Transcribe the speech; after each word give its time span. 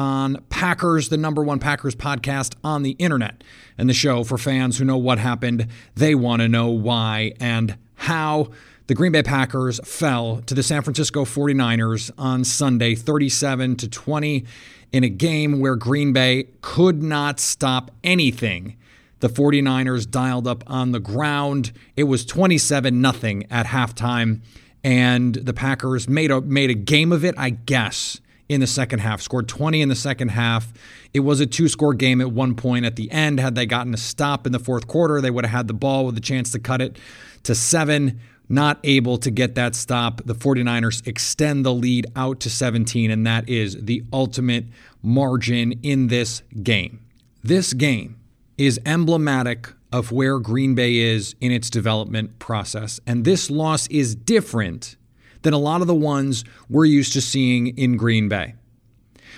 on 0.00 0.42
Packers, 0.48 1.10
the 1.10 1.18
number 1.18 1.44
one 1.44 1.58
Packers 1.58 1.94
podcast 1.94 2.54
on 2.64 2.82
the 2.82 2.92
internet. 2.92 3.44
And 3.76 3.86
the 3.86 3.92
show 3.92 4.24
for 4.24 4.38
fans 4.38 4.78
who 4.78 4.84
know 4.86 4.96
what 4.96 5.18
happened, 5.18 5.66
they 5.94 6.14
want 6.14 6.40
to 6.40 6.48
know 6.48 6.70
why 6.70 7.34
and 7.38 7.76
how. 7.96 8.48
The 8.86 8.94
Green 8.94 9.12
Bay 9.12 9.22
Packers 9.22 9.78
fell 9.84 10.40
to 10.46 10.54
the 10.54 10.62
San 10.62 10.80
Francisco 10.80 11.26
49ers 11.26 12.10
on 12.16 12.44
Sunday 12.44 12.94
37 12.94 13.76
to 13.76 13.88
20 13.88 14.46
in 14.90 15.04
a 15.04 15.08
game 15.10 15.60
where 15.60 15.76
Green 15.76 16.14
Bay 16.14 16.48
could 16.62 17.02
not 17.02 17.38
stop 17.38 17.90
anything. 18.02 18.78
The 19.18 19.28
49ers 19.28 20.10
dialed 20.10 20.46
up 20.46 20.64
on 20.66 20.92
the 20.92 20.98
ground. 20.98 21.72
It 21.94 22.04
was 22.04 22.24
27 22.24 23.02
nothing 23.02 23.46
at 23.50 23.66
halftime 23.66 24.40
and 24.82 25.34
the 25.34 25.52
Packers 25.52 26.08
made 26.08 26.30
a 26.30 26.40
made 26.40 26.70
a 26.70 26.74
game 26.74 27.12
of 27.12 27.22
it, 27.22 27.34
I 27.36 27.50
guess 27.50 28.18
in 28.50 28.60
the 28.60 28.66
second 28.66 28.98
half, 28.98 29.22
scored 29.22 29.46
20 29.46 29.80
in 29.80 29.88
the 29.88 29.94
second 29.94 30.30
half. 30.30 30.72
It 31.14 31.20
was 31.20 31.38
a 31.38 31.46
two 31.46 31.68
score 31.68 31.94
game 31.94 32.20
at 32.20 32.32
one 32.32 32.56
point 32.56 32.84
at 32.84 32.96
the 32.96 33.08
end. 33.12 33.38
Had 33.38 33.54
they 33.54 33.64
gotten 33.64 33.94
a 33.94 33.96
stop 33.96 34.44
in 34.44 34.50
the 34.50 34.58
fourth 34.58 34.88
quarter, 34.88 35.20
they 35.20 35.30
would 35.30 35.44
have 35.46 35.52
had 35.52 35.68
the 35.68 35.74
ball 35.74 36.04
with 36.04 36.18
a 36.18 36.20
chance 36.20 36.50
to 36.50 36.58
cut 36.58 36.82
it 36.82 36.98
to 37.44 37.54
seven. 37.54 38.20
Not 38.48 38.80
able 38.82 39.18
to 39.18 39.30
get 39.30 39.54
that 39.54 39.76
stop. 39.76 40.22
The 40.24 40.34
49ers 40.34 41.06
extend 41.06 41.64
the 41.64 41.72
lead 41.72 42.08
out 42.16 42.40
to 42.40 42.50
17, 42.50 43.12
and 43.12 43.24
that 43.24 43.48
is 43.48 43.76
the 43.80 44.02
ultimate 44.12 44.64
margin 45.00 45.78
in 45.84 46.08
this 46.08 46.42
game. 46.60 46.98
This 47.44 47.72
game 47.72 48.18
is 48.58 48.80
emblematic 48.84 49.72
of 49.92 50.10
where 50.10 50.40
Green 50.40 50.74
Bay 50.74 50.96
is 50.96 51.36
in 51.40 51.52
its 51.52 51.70
development 51.70 52.40
process. 52.40 52.98
And 53.06 53.24
this 53.24 53.48
loss 53.48 53.86
is 53.86 54.16
different 54.16 54.96
than 55.42 55.54
a 55.54 55.58
lot 55.58 55.80
of 55.80 55.86
the 55.86 55.94
ones 55.94 56.44
we're 56.68 56.84
used 56.84 57.12
to 57.14 57.20
seeing 57.20 57.68
in 57.78 57.96
Green 57.96 58.28
Bay. 58.28 58.54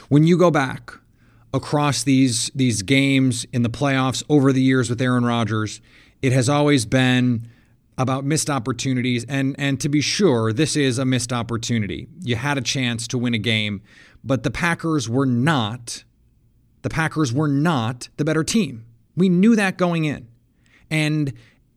When 0.08 0.24
you 0.26 0.36
go 0.36 0.50
back 0.50 0.92
across 1.54 2.02
these, 2.02 2.50
these 2.54 2.82
games 2.82 3.46
in 3.52 3.62
the 3.62 3.70
playoffs 3.70 4.22
over 4.28 4.52
the 4.52 4.62
years 4.62 4.90
with 4.90 5.00
Aaron 5.00 5.24
Rodgers, 5.24 5.80
it 6.20 6.32
has 6.32 6.48
always 6.48 6.86
been 6.86 7.48
about 7.98 8.24
missed 8.24 8.48
opportunities. 8.48 9.24
And, 9.28 9.54
and 9.58 9.80
to 9.80 9.88
be 9.88 10.00
sure, 10.00 10.52
this 10.52 10.76
is 10.76 10.98
a 10.98 11.04
missed 11.04 11.32
opportunity. 11.32 12.08
You 12.20 12.36
had 12.36 12.58
a 12.58 12.62
chance 12.62 13.06
to 13.08 13.18
win 13.18 13.34
a 13.34 13.38
game, 13.38 13.82
but 14.24 14.42
the 14.42 14.50
Packers 14.50 15.08
were 15.08 15.26
not, 15.26 16.04
the 16.82 16.90
Packers 16.90 17.32
were 17.32 17.48
not 17.48 18.08
the 18.16 18.24
better 18.24 18.44
team. 18.44 18.86
We 19.16 19.28
knew 19.28 19.56
that 19.56 19.76
going 19.76 20.04
in. 20.04 20.28
And 20.90 21.32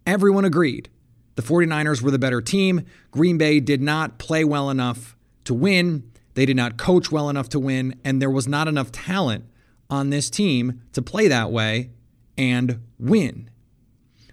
everyone 0.06 0.46
agreed. 0.46 0.90
The 1.36 1.42
49ers 1.42 2.02
were 2.02 2.12
the 2.12 2.20
better 2.20 2.42
team. 2.42 2.86
Green 3.12 3.38
Bay 3.38 3.60
did 3.60 3.82
not 3.82 4.18
play 4.18 4.44
well 4.44 4.70
enough 4.70 5.16
to 5.44 5.54
win. 5.54 6.10
They 6.34 6.46
did 6.46 6.56
not 6.56 6.78
coach 6.78 7.12
well 7.12 7.30
enough 7.30 7.50
to 7.50 7.60
win. 7.60 8.00
And 8.04 8.22
there 8.22 8.30
was 8.30 8.48
not 8.48 8.68
enough 8.68 8.92
talent 8.92 9.46
on 9.90 10.10
this 10.10 10.30
team 10.30 10.82
to 10.94 11.02
play 11.02 11.28
that 11.28 11.52
way 11.52 11.92
and 12.38 12.80
win. 12.98 13.50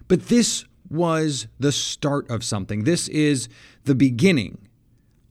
But 0.07 0.27
this 0.27 0.65
was 0.89 1.47
the 1.59 1.71
start 1.71 2.29
of 2.29 2.43
something. 2.43 2.83
This 2.83 3.07
is 3.07 3.49
the 3.83 3.95
beginning 3.95 4.67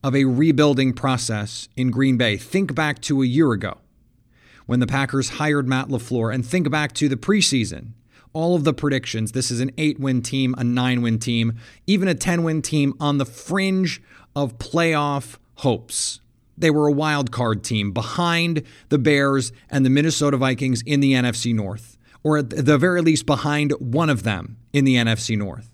of 0.02 0.16
a 0.16 0.24
rebuilding 0.24 0.92
process 0.92 1.68
in 1.76 1.90
Green 1.90 2.16
Bay. 2.16 2.36
Think 2.36 2.74
back 2.74 3.00
to 3.02 3.22
a 3.22 3.26
year 3.26 3.52
ago 3.52 3.78
when 4.66 4.80
the 4.80 4.86
Packers 4.86 5.30
hired 5.30 5.68
Matt 5.68 5.88
LaFleur, 5.88 6.32
and 6.32 6.46
think 6.46 6.70
back 6.70 6.92
to 6.92 7.08
the 7.08 7.16
preseason. 7.16 7.88
All 8.32 8.54
of 8.54 8.64
the 8.64 8.72
predictions 8.72 9.32
this 9.32 9.50
is 9.50 9.60
an 9.60 9.70
eight 9.76 10.00
win 10.00 10.22
team, 10.22 10.54
a 10.56 10.64
nine 10.64 11.02
win 11.02 11.18
team, 11.18 11.58
even 11.86 12.08
a 12.08 12.14
10 12.14 12.42
win 12.42 12.62
team 12.62 12.94
on 12.98 13.18
the 13.18 13.26
fringe 13.26 14.02
of 14.34 14.58
playoff 14.58 15.36
hopes. 15.56 16.20
They 16.56 16.70
were 16.70 16.86
a 16.86 16.92
wild 16.92 17.30
card 17.30 17.64
team 17.64 17.92
behind 17.92 18.62
the 18.88 18.98
Bears 18.98 19.52
and 19.70 19.84
the 19.84 19.90
Minnesota 19.90 20.36
Vikings 20.36 20.82
in 20.82 21.00
the 21.00 21.12
NFC 21.12 21.54
North, 21.54 21.98
or 22.22 22.38
at 22.38 22.50
the 22.50 22.78
very 22.78 23.00
least 23.00 23.26
behind 23.26 23.72
one 23.72 24.10
of 24.10 24.22
them 24.22 24.56
in 24.72 24.84
the 24.84 24.96
NFC 24.96 25.36
North. 25.36 25.68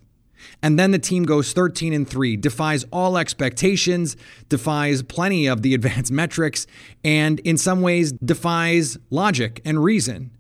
And 0.63 0.79
then 0.79 0.93
the 0.93 0.99
team 0.99 1.25
goes 1.25 1.53
13 1.53 1.93
and 1.93 2.09
3, 2.09 2.37
defies 2.37 2.85
all 2.93 3.19
expectations, 3.19 4.17
defies 4.49 5.03
plenty 5.03 5.47
of 5.47 5.63
the 5.63 5.75
advanced 5.75 6.13
metrics, 6.13 6.67
and 7.05 7.39
in 7.41 7.57
some 7.57 7.81
ways 7.81 8.13
defies 8.13 8.99
logic 9.11 9.61
and 9.65 9.83
reason 9.83 10.31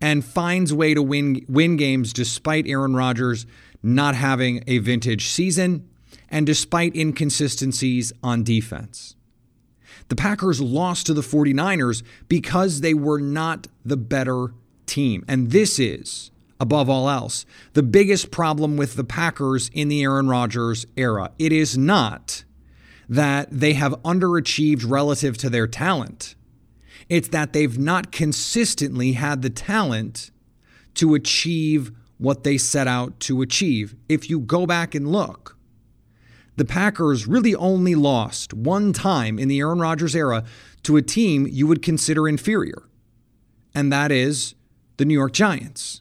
and 0.00 0.24
finds 0.24 0.72
way 0.72 0.94
to 0.94 1.02
win 1.02 1.44
win 1.48 1.76
games 1.76 2.12
despite 2.12 2.66
Aaron 2.66 2.94
Rodgers 2.94 3.46
not 3.82 4.14
having 4.14 4.62
a 4.66 4.78
vintage 4.78 5.28
season 5.28 5.88
and 6.28 6.46
despite 6.46 6.96
inconsistencies 6.96 8.12
on 8.22 8.42
defense. 8.42 9.14
The 10.08 10.16
Packers 10.16 10.60
lost 10.60 11.06
to 11.06 11.14
the 11.14 11.22
49ers 11.22 12.02
because 12.28 12.80
they 12.80 12.94
were 12.94 13.20
not 13.20 13.66
the 13.84 13.96
better 13.96 14.54
team. 14.86 15.24
And 15.26 15.50
this 15.50 15.78
is 15.78 16.30
above 16.60 16.88
all 16.88 17.08
else, 17.08 17.44
the 17.74 17.82
biggest 17.82 18.30
problem 18.30 18.76
with 18.76 18.94
the 18.94 19.04
Packers 19.04 19.70
in 19.72 19.88
the 19.88 20.02
Aaron 20.02 20.28
Rodgers 20.28 20.86
era. 20.96 21.30
It 21.38 21.52
is 21.52 21.76
not 21.76 22.44
that 23.08 23.48
they 23.50 23.74
have 23.74 23.92
underachieved 24.02 24.88
relative 24.88 25.36
to 25.38 25.50
their 25.50 25.66
talent, 25.66 26.34
it's 27.08 27.28
that 27.28 27.52
they've 27.52 27.78
not 27.78 28.12
consistently 28.12 29.12
had 29.12 29.42
the 29.42 29.50
talent 29.50 30.30
to 30.94 31.14
achieve 31.14 31.92
what 32.18 32.44
they 32.44 32.58
set 32.58 32.88
out 32.88 33.20
to 33.20 33.42
achieve. 33.42 33.94
If 34.08 34.28
you 34.30 34.40
go 34.40 34.66
back 34.66 34.94
and 34.94 35.10
look, 35.10 35.56
the 36.56 36.64
Packers 36.64 37.26
really 37.26 37.54
only 37.54 37.94
lost 37.94 38.54
one 38.54 38.92
time 38.92 39.38
in 39.38 39.48
the 39.48 39.60
Aaron 39.60 39.78
Rodgers 39.78 40.16
era 40.16 40.44
to 40.84 40.96
a 40.96 41.02
team 41.02 41.46
you 41.46 41.66
would 41.66 41.82
consider 41.82 42.26
inferior, 42.26 42.82
and 43.74 43.92
that 43.92 44.10
is 44.10 44.54
the 44.96 45.04
New 45.04 45.14
York 45.14 45.32
Giants. 45.32 46.00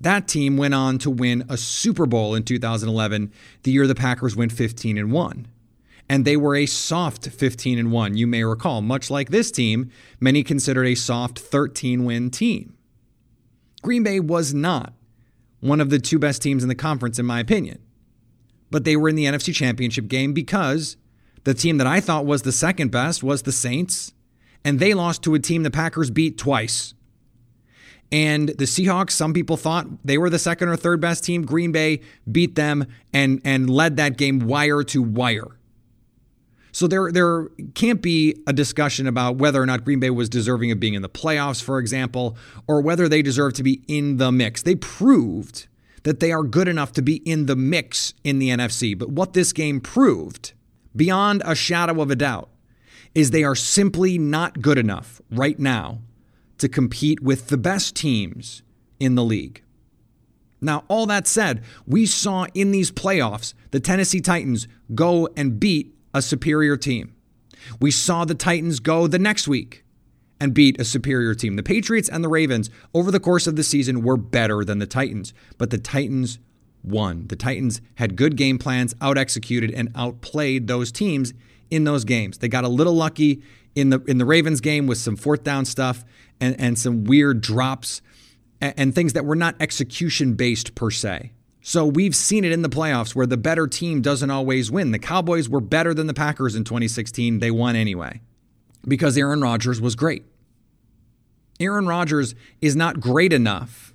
That 0.00 0.28
team 0.28 0.56
went 0.56 0.74
on 0.74 0.98
to 0.98 1.10
win 1.10 1.44
a 1.48 1.56
Super 1.56 2.06
Bowl 2.06 2.34
in 2.34 2.44
2011, 2.44 3.32
the 3.64 3.72
year 3.72 3.86
the 3.86 3.94
Packers 3.94 4.36
went 4.36 4.52
15 4.52 4.96
and 4.98 5.10
1. 5.10 5.48
And 6.08 6.24
they 6.24 6.36
were 6.36 6.54
a 6.54 6.66
soft 6.66 7.28
15 7.28 7.78
and 7.78 7.90
1, 7.90 8.16
you 8.16 8.26
may 8.26 8.44
recall, 8.44 8.80
much 8.80 9.10
like 9.10 9.30
this 9.30 9.50
team, 9.50 9.90
many 10.20 10.44
considered 10.44 10.86
a 10.86 10.94
soft 10.94 11.38
13 11.38 12.04
win 12.04 12.30
team. 12.30 12.76
Green 13.82 14.02
Bay 14.02 14.20
was 14.20 14.54
not 14.54 14.92
one 15.60 15.80
of 15.80 15.90
the 15.90 15.98
two 15.98 16.18
best 16.18 16.42
teams 16.42 16.62
in 16.62 16.68
the 16.68 16.74
conference, 16.74 17.18
in 17.18 17.26
my 17.26 17.40
opinion. 17.40 17.80
But 18.70 18.84
they 18.84 18.96
were 18.96 19.08
in 19.08 19.16
the 19.16 19.24
NFC 19.24 19.54
Championship 19.54 20.08
game 20.08 20.32
because 20.32 20.96
the 21.44 21.54
team 21.54 21.78
that 21.78 21.86
I 21.86 22.00
thought 22.00 22.26
was 22.26 22.42
the 22.42 22.52
second 22.52 22.90
best 22.90 23.22
was 23.22 23.42
the 23.42 23.52
Saints, 23.52 24.12
and 24.64 24.80
they 24.80 24.94
lost 24.94 25.22
to 25.24 25.34
a 25.34 25.38
team 25.38 25.62
the 25.62 25.70
Packers 25.70 26.10
beat 26.10 26.38
twice. 26.38 26.94
And 28.12 28.48
the 28.50 28.64
Seahawks, 28.64 29.12
some 29.12 29.32
people 29.32 29.56
thought 29.56 29.86
they 30.04 30.18
were 30.18 30.30
the 30.30 30.38
second 30.38 30.68
or 30.68 30.76
third 30.76 31.00
best 31.00 31.24
team. 31.24 31.44
Green 31.44 31.72
Bay 31.72 32.00
beat 32.30 32.54
them 32.54 32.86
and 33.12 33.40
and 33.44 33.68
led 33.68 33.96
that 33.96 34.16
game 34.16 34.40
wire 34.40 34.82
to 34.84 35.02
wire. 35.02 35.58
So 36.76 36.86
there 36.86 37.10
there 37.10 37.48
can't 37.72 38.02
be 38.02 38.36
a 38.46 38.52
discussion 38.52 39.06
about 39.06 39.36
whether 39.36 39.62
or 39.62 39.64
not 39.64 39.82
Green 39.82 39.98
Bay 39.98 40.10
was 40.10 40.28
deserving 40.28 40.70
of 40.72 40.78
being 40.78 40.92
in 40.92 41.00
the 41.00 41.08
playoffs, 41.08 41.62
for 41.62 41.78
example, 41.78 42.36
or 42.68 42.82
whether 42.82 43.08
they 43.08 43.22
deserve 43.22 43.54
to 43.54 43.62
be 43.62 43.80
in 43.88 44.18
the 44.18 44.30
mix. 44.30 44.62
They 44.62 44.74
proved 44.74 45.68
that 46.02 46.20
they 46.20 46.32
are 46.32 46.42
good 46.42 46.68
enough 46.68 46.92
to 46.92 47.00
be 47.00 47.16
in 47.24 47.46
the 47.46 47.56
mix 47.56 48.12
in 48.24 48.40
the 48.40 48.50
NFC. 48.50 48.96
But 48.98 49.08
what 49.08 49.32
this 49.32 49.54
game 49.54 49.80
proved, 49.80 50.52
beyond 50.94 51.42
a 51.46 51.54
shadow 51.54 52.02
of 52.02 52.10
a 52.10 52.14
doubt, 52.14 52.50
is 53.14 53.30
they 53.30 53.42
are 53.42 53.54
simply 53.54 54.18
not 54.18 54.60
good 54.60 54.76
enough 54.76 55.22
right 55.30 55.58
now 55.58 56.00
to 56.58 56.68
compete 56.68 57.22
with 57.22 57.46
the 57.46 57.56
best 57.56 57.96
teams 57.96 58.60
in 59.00 59.14
the 59.14 59.24
league. 59.24 59.62
Now, 60.60 60.84
all 60.88 61.06
that 61.06 61.26
said, 61.26 61.64
we 61.86 62.04
saw 62.04 62.48
in 62.52 62.70
these 62.70 62.90
playoffs 62.90 63.54
the 63.70 63.80
Tennessee 63.80 64.20
Titans 64.20 64.68
go 64.94 65.30
and 65.38 65.58
beat 65.58 65.95
a 66.16 66.22
superior 66.22 66.76
team. 66.76 67.14
We 67.80 67.90
saw 67.90 68.24
the 68.24 68.34
Titans 68.34 68.80
go 68.80 69.06
the 69.06 69.18
next 69.18 69.46
week 69.46 69.84
and 70.40 70.54
beat 70.54 70.80
a 70.80 70.84
superior 70.84 71.34
team. 71.34 71.56
The 71.56 71.62
Patriots 71.62 72.08
and 72.08 72.22
the 72.22 72.28
Ravens 72.28 72.70
over 72.94 73.10
the 73.10 73.20
course 73.20 73.46
of 73.46 73.56
the 73.56 73.62
season 73.62 74.02
were 74.02 74.16
better 74.16 74.64
than 74.64 74.78
the 74.78 74.86
Titans, 74.86 75.34
but 75.58 75.70
the 75.70 75.78
Titans 75.78 76.38
won. 76.82 77.26
The 77.26 77.36
Titans 77.36 77.80
had 77.96 78.16
good 78.16 78.36
game 78.36 78.58
plans, 78.58 78.94
out 79.00 79.18
executed, 79.18 79.72
and 79.72 79.90
outplayed 79.94 80.68
those 80.68 80.92
teams 80.92 81.34
in 81.70 81.84
those 81.84 82.04
games. 82.04 82.38
They 82.38 82.48
got 82.48 82.64
a 82.64 82.68
little 82.68 82.94
lucky 82.94 83.42
in 83.74 83.90
the 83.90 84.00
in 84.06 84.18
the 84.18 84.24
Ravens 84.24 84.60
game 84.60 84.86
with 84.86 84.98
some 84.98 85.16
fourth 85.16 85.42
down 85.42 85.64
stuff 85.64 86.04
and, 86.40 86.58
and 86.58 86.78
some 86.78 87.04
weird 87.04 87.40
drops 87.40 88.00
and, 88.60 88.74
and 88.76 88.94
things 88.94 89.12
that 89.14 89.24
were 89.24 89.36
not 89.36 89.56
execution 89.60 90.34
based 90.34 90.74
per 90.74 90.90
se. 90.90 91.32
So 91.68 91.84
we've 91.84 92.14
seen 92.14 92.44
it 92.44 92.52
in 92.52 92.62
the 92.62 92.68
playoffs 92.68 93.12
where 93.16 93.26
the 93.26 93.36
better 93.36 93.66
team 93.66 94.00
doesn't 94.00 94.30
always 94.30 94.70
win. 94.70 94.92
The 94.92 95.00
Cowboys 95.00 95.48
were 95.48 95.60
better 95.60 95.92
than 95.92 96.06
the 96.06 96.14
Packers 96.14 96.54
in 96.54 96.62
2016. 96.62 97.40
They 97.40 97.50
won 97.50 97.74
anyway 97.74 98.20
because 98.86 99.18
Aaron 99.18 99.40
Rodgers 99.40 99.80
was 99.80 99.96
great. 99.96 100.24
Aaron 101.58 101.88
Rodgers 101.88 102.36
is 102.60 102.76
not 102.76 103.00
great 103.00 103.32
enough 103.32 103.92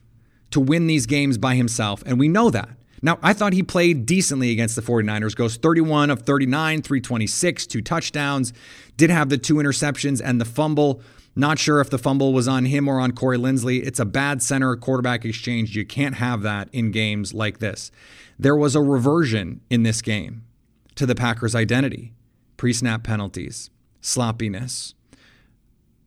to 0.50 0.60
win 0.60 0.88
these 0.88 1.06
games 1.06 1.38
by 1.38 1.56
himself, 1.56 2.04
and 2.06 2.20
we 2.20 2.28
know 2.28 2.50
that. 2.50 2.72
Now, 3.02 3.20
I 3.24 3.32
thought 3.32 3.54
he 3.54 3.64
played 3.64 4.06
decently 4.06 4.52
against 4.52 4.76
the 4.76 4.82
49ers, 4.82 5.34
goes 5.34 5.56
31 5.56 6.10
of 6.10 6.24
39, 6.24 6.82
326, 6.82 7.68
two 7.68 7.82
touchdowns, 7.82 8.52
did 8.98 9.10
have 9.10 9.30
the 9.30 9.38
two 9.38 9.56
interceptions 9.56 10.22
and 10.22 10.42
the 10.42 10.46
fumble. 10.46 11.02
Not 11.36 11.60
sure 11.60 11.80
if 11.80 11.90
the 11.90 11.98
fumble 11.98 12.34
was 12.34 12.48
on 12.48 12.66
him 12.66 12.88
or 12.88 13.00
on 13.00 13.14
Corey 13.14 13.38
Linsley. 13.38 13.86
It's 13.86 14.00
a 14.00 14.06
bad 14.06 14.42
center 14.42 14.76
quarterback 14.76 15.24
exchange. 15.24 15.76
You 15.76 15.86
can't 15.86 16.16
have 16.16 16.42
that 16.42 16.68
in 16.74 16.92
games 16.92 17.34
like 17.34 17.60
this. 17.60 17.90
There 18.38 18.56
was 18.56 18.76
a 18.76 18.82
reversion 18.82 19.62
in 19.70 19.84
this 19.84 20.02
game 20.02 20.44
to 20.96 21.06
the 21.06 21.16
Packers' 21.16 21.56
identity 21.56 22.14
pre 22.58 22.74
snap 22.74 23.04
penalties, 23.04 23.70
sloppiness, 24.02 24.94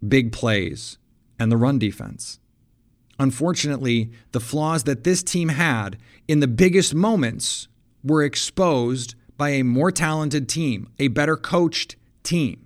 big 0.07 0.31
plays, 0.31 0.99
and 1.39 1.51
the 1.51 1.57
run 1.57 1.79
defense. 1.79 2.39
Unfortunately, 3.19 4.11
the 4.33 4.41
flaws 4.41 4.85
that 4.85 5.05
this 5.05 5.23
team 5.23 5.49
had 5.49 5.97
in 6.29 6.41
the 6.41 6.49
biggest 6.49 6.95
moments 6.95 7.69
were 8.03 8.23
exposed 8.23 9.15
by 9.37 9.51
a 9.51 9.63
more 9.63 9.91
talented 9.91 10.49
team, 10.49 10.89
a 10.99 11.09
better 11.09 11.37
coached 11.37 11.97
team. 12.23 12.64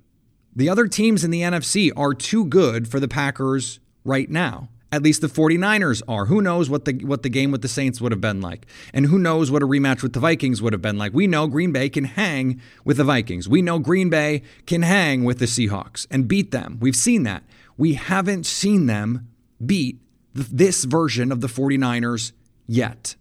The 0.58 0.68
other 0.68 0.88
teams 0.88 1.22
in 1.22 1.30
the 1.30 1.42
NFC 1.42 1.92
are 1.96 2.12
too 2.12 2.44
good 2.44 2.88
for 2.88 2.98
the 2.98 3.06
Packers 3.06 3.78
right 4.04 4.28
now. 4.28 4.70
At 4.90 5.04
least 5.04 5.20
the 5.20 5.28
49ers 5.28 6.02
are. 6.08 6.24
Who 6.26 6.42
knows 6.42 6.68
what 6.68 6.84
the 6.84 6.94
what 7.04 7.22
the 7.22 7.28
game 7.28 7.52
with 7.52 7.62
the 7.62 7.68
Saints 7.68 8.00
would 8.00 8.10
have 8.10 8.20
been 8.20 8.40
like? 8.40 8.66
And 8.92 9.06
who 9.06 9.20
knows 9.20 9.52
what 9.52 9.62
a 9.62 9.68
rematch 9.68 10.02
with 10.02 10.14
the 10.14 10.20
Vikings 10.20 10.60
would 10.60 10.72
have 10.72 10.82
been 10.82 10.98
like? 10.98 11.14
We 11.14 11.28
know 11.28 11.46
Green 11.46 11.70
Bay 11.70 11.88
can 11.88 12.02
hang 12.02 12.60
with 12.84 12.96
the 12.96 13.04
Vikings. 13.04 13.48
We 13.48 13.62
know 13.62 13.78
Green 13.78 14.10
Bay 14.10 14.42
can 14.66 14.82
hang 14.82 15.22
with 15.22 15.38
the 15.38 15.44
Seahawks 15.44 16.08
and 16.10 16.26
beat 16.26 16.50
them. 16.50 16.78
We've 16.80 16.96
seen 16.96 17.22
that. 17.22 17.44
We 17.76 17.94
haven't 17.94 18.44
seen 18.44 18.86
them 18.86 19.28
beat 19.64 20.00
this 20.34 20.82
version 20.82 21.30
of 21.30 21.40
the 21.40 21.46
49ers 21.46 22.32
yet. 22.66 23.14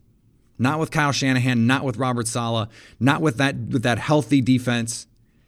Not 0.57 0.80
with 0.80 0.90
Kyle 0.90 1.12
Shanahan, 1.12 1.68
not 1.68 1.83
with 1.83 1.98
Robert 1.98 2.28
Saleh, 2.28 2.68
not 3.00 3.22
with 3.22 3.38
that 3.38 3.57
with 3.57 3.83
that 3.83 4.00
healthy 4.00 4.42
defense, 4.42 5.06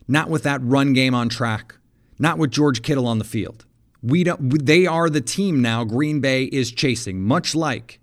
not 0.08 0.30
with 0.30 0.44
that 0.44 0.62
run 0.62 0.94
game 0.94 1.16
on 1.16 1.30
track, 1.30 1.78
not 2.20 2.38
with 2.38 2.52
George 2.52 2.82
Kittle 2.84 3.08
on 3.08 3.18
the 3.18 3.24
field. 3.24 3.66
We 4.04 4.24
don't 4.24 4.66
they 4.66 4.86
are 4.86 5.10
the 5.10 5.22
team 5.22 5.62
now 5.62 5.84
Green 5.84 6.20
Bay 6.20 6.44
is 6.46 6.72
chasing, 6.72 7.22
much 7.22 7.56
like 7.56 8.00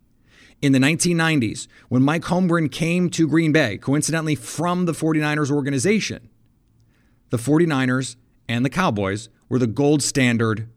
in 0.61 0.73
the 0.73 0.79
1990s 0.79 1.69
when 1.89 2.03
Mike 2.03 2.23
Holmgren 2.23 2.71
came 2.71 3.09
to 3.11 3.29
Green 3.29 3.53
Bay, 3.53 3.79
coincidentally 3.79 4.35
from 4.35 4.87
the 4.87 4.93
49ers 4.93 5.51
organization. 5.51 6.29
The 7.31 7.37
49ers 7.37 8.17
and 8.49 8.65
the 8.65 8.71
Cowboys 8.71 9.29
were 9.49 9.59
the 9.59 9.67
gold 9.67 10.03
standard 10.03 10.69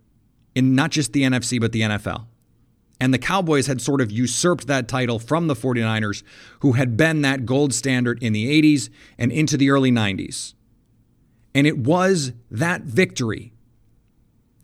in 0.56 0.76
not 0.76 0.92
just 0.92 1.14
the 1.14 1.24
NFC 1.24 1.60
but 1.60 1.72
the 1.72 1.82
NFL. 1.82 2.26
And 3.02 3.14
the 3.14 3.20
Cowboys 3.20 3.68
had 3.68 3.80
sort 3.80 4.02
of 4.02 4.12
usurped 4.12 4.68
that 4.68 4.90
title 4.90 5.20
from 5.20 5.48
the 5.48 5.54
49ers, 5.54 6.22
who 6.60 6.74
had 6.74 6.98
been 6.98 7.22
that 7.22 7.46
gold 7.46 7.74
standard 7.74 8.22
in 8.22 8.34
the 8.34 8.62
80s 8.62 8.90
and 9.18 9.32
into 9.32 9.56
the 9.56 9.70
early 9.70 9.92
90s. 9.92 10.54
And 11.54 11.66
it 11.66 11.78
was 11.78 12.34
that 12.52 12.82
victory 12.82 13.54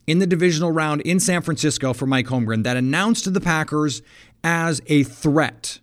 in 0.08 0.20
the 0.20 0.28
divisional 0.28 0.72
round 0.72 1.02
in 1.02 1.20
San 1.20 1.42
Francisco 1.42 1.94
for 1.94 2.06
Mike 2.06 2.28
Holmgren 2.28 2.64
that 2.64 2.78
announced 2.78 3.32
the 3.34 3.42
Packers 3.42 4.02
as 4.44 4.82
a 4.88 5.04
threat 5.04 5.80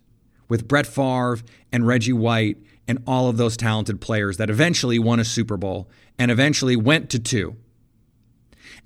with 0.47 0.67
Brett 0.67 0.87
Favre 0.87 1.39
and 1.71 1.85
Reggie 1.85 2.13
White 2.13 2.57
and 2.87 2.99
all 3.07 3.29
of 3.29 3.37
those 3.37 3.57
talented 3.57 4.01
players 4.01 4.37
that 4.37 4.49
eventually 4.49 4.99
won 4.99 5.19
a 5.19 5.25
Super 5.25 5.57
Bowl 5.57 5.89
and 6.17 6.31
eventually 6.31 6.75
went 6.75 7.09
to 7.09 7.19
two. 7.19 7.55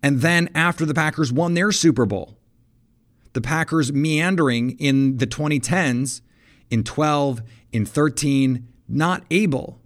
And 0.01 0.21
then 0.21 0.49
after 0.53 0.85
the 0.85 0.93
Packers 0.93 1.31
won 1.31 1.53
their 1.53 1.71
Super 1.71 2.05
Bowl, 2.05 2.37
the 3.33 3.41
Packers 3.41 3.91
meandering 3.91 4.71
in 4.79 5.17
the 5.17 5.27
2010s, 5.27 6.21
in 6.69 6.83
12, 6.83 7.41
in 7.71 7.85
13, 7.85 8.67
not 8.87 9.23
able 9.29 9.79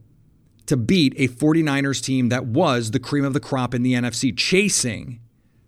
to 0.71 0.77
beat 0.77 1.13
a 1.17 1.27
49ers 1.27 2.01
team 2.01 2.29
that 2.29 2.45
was 2.45 2.91
the 2.91 2.99
cream 2.99 3.25
of 3.25 3.33
the 3.33 3.41
crop 3.41 3.73
in 3.73 3.83
the 3.83 3.91
NFC, 3.91 4.33
chasing 4.33 5.19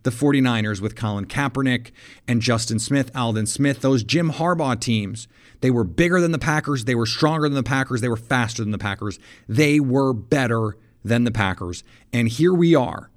the 0.04 0.12
49ers 0.12 0.80
with 0.80 0.96
Colin 0.96 1.26
Kaepernick 1.26 1.92
and 2.26 2.42
Justin 2.42 2.80
Smith, 2.80 3.14
Aldon 3.14 3.46
Smith, 3.48 3.82
those 3.82 4.06
Jim 4.06 4.32
Harbaugh 4.32 4.80
teams. 4.80 5.28
They 5.60 5.70
were 5.70 5.84
bigger 5.84 6.22
than 6.22 6.32
the 6.32 6.40
Packers. 6.40 6.86
They 6.86 6.96
were 6.96 7.06
stronger 7.06 7.50
than 7.50 7.56
the 7.58 7.64
Packers. 7.64 8.00
They 8.00 8.08
were 8.08 8.16
faster 8.16 8.64
than 8.64 8.72
the 8.72 8.78
Packers. 8.78 9.20
They 9.46 9.78
were 9.82 10.14
better 10.14 10.78
than 11.04 11.26
the 11.26 11.32
Packers. 11.32 11.84
And 12.14 12.30
here 12.30 12.54
we 12.54 12.74
are 12.74 13.12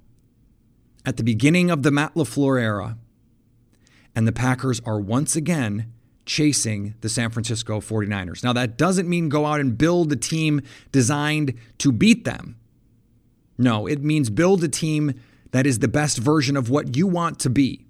at 1.05 1.15
the 1.15 1.23
beginning 1.23 1.71
of 1.71 1.83
the 1.83 1.91
Matt 1.91 2.15
LaFleur 2.15 2.61
era 2.61 2.97
and 4.13 4.27
the 4.27 4.33
Packers 4.33 4.81
are 4.85 4.99
once 4.99 5.37
again 5.37 5.93
chasing 6.27 6.93
the 7.01 7.09
San 7.09 7.31
Francisco 7.31 7.79
49ers. 7.79 8.43
Now, 8.43 8.53
that 8.53 8.77
doesn't 8.77 9.09
mean 9.09 9.29
go 9.29 9.45
out 9.45 9.59
and 9.59 9.75
build 9.75 10.11
a 10.11 10.15
team 10.15 10.61
designed 10.91 11.55
to 11.79 11.91
beat 11.91 12.25
them. 12.25 12.57
No, 13.57 13.87
it 13.87 14.03
means 14.03 14.29
build 14.29 14.63
a 14.63 14.67
team 14.67 15.19
that 15.51 15.65
is 15.65 15.79
the 15.79 15.87
best 15.87 16.19
version 16.19 16.55
of 16.55 16.69
what 16.69 16.95
you 16.95 17.07
want 17.07 17.39
to 17.39 17.49
be. 17.49 17.87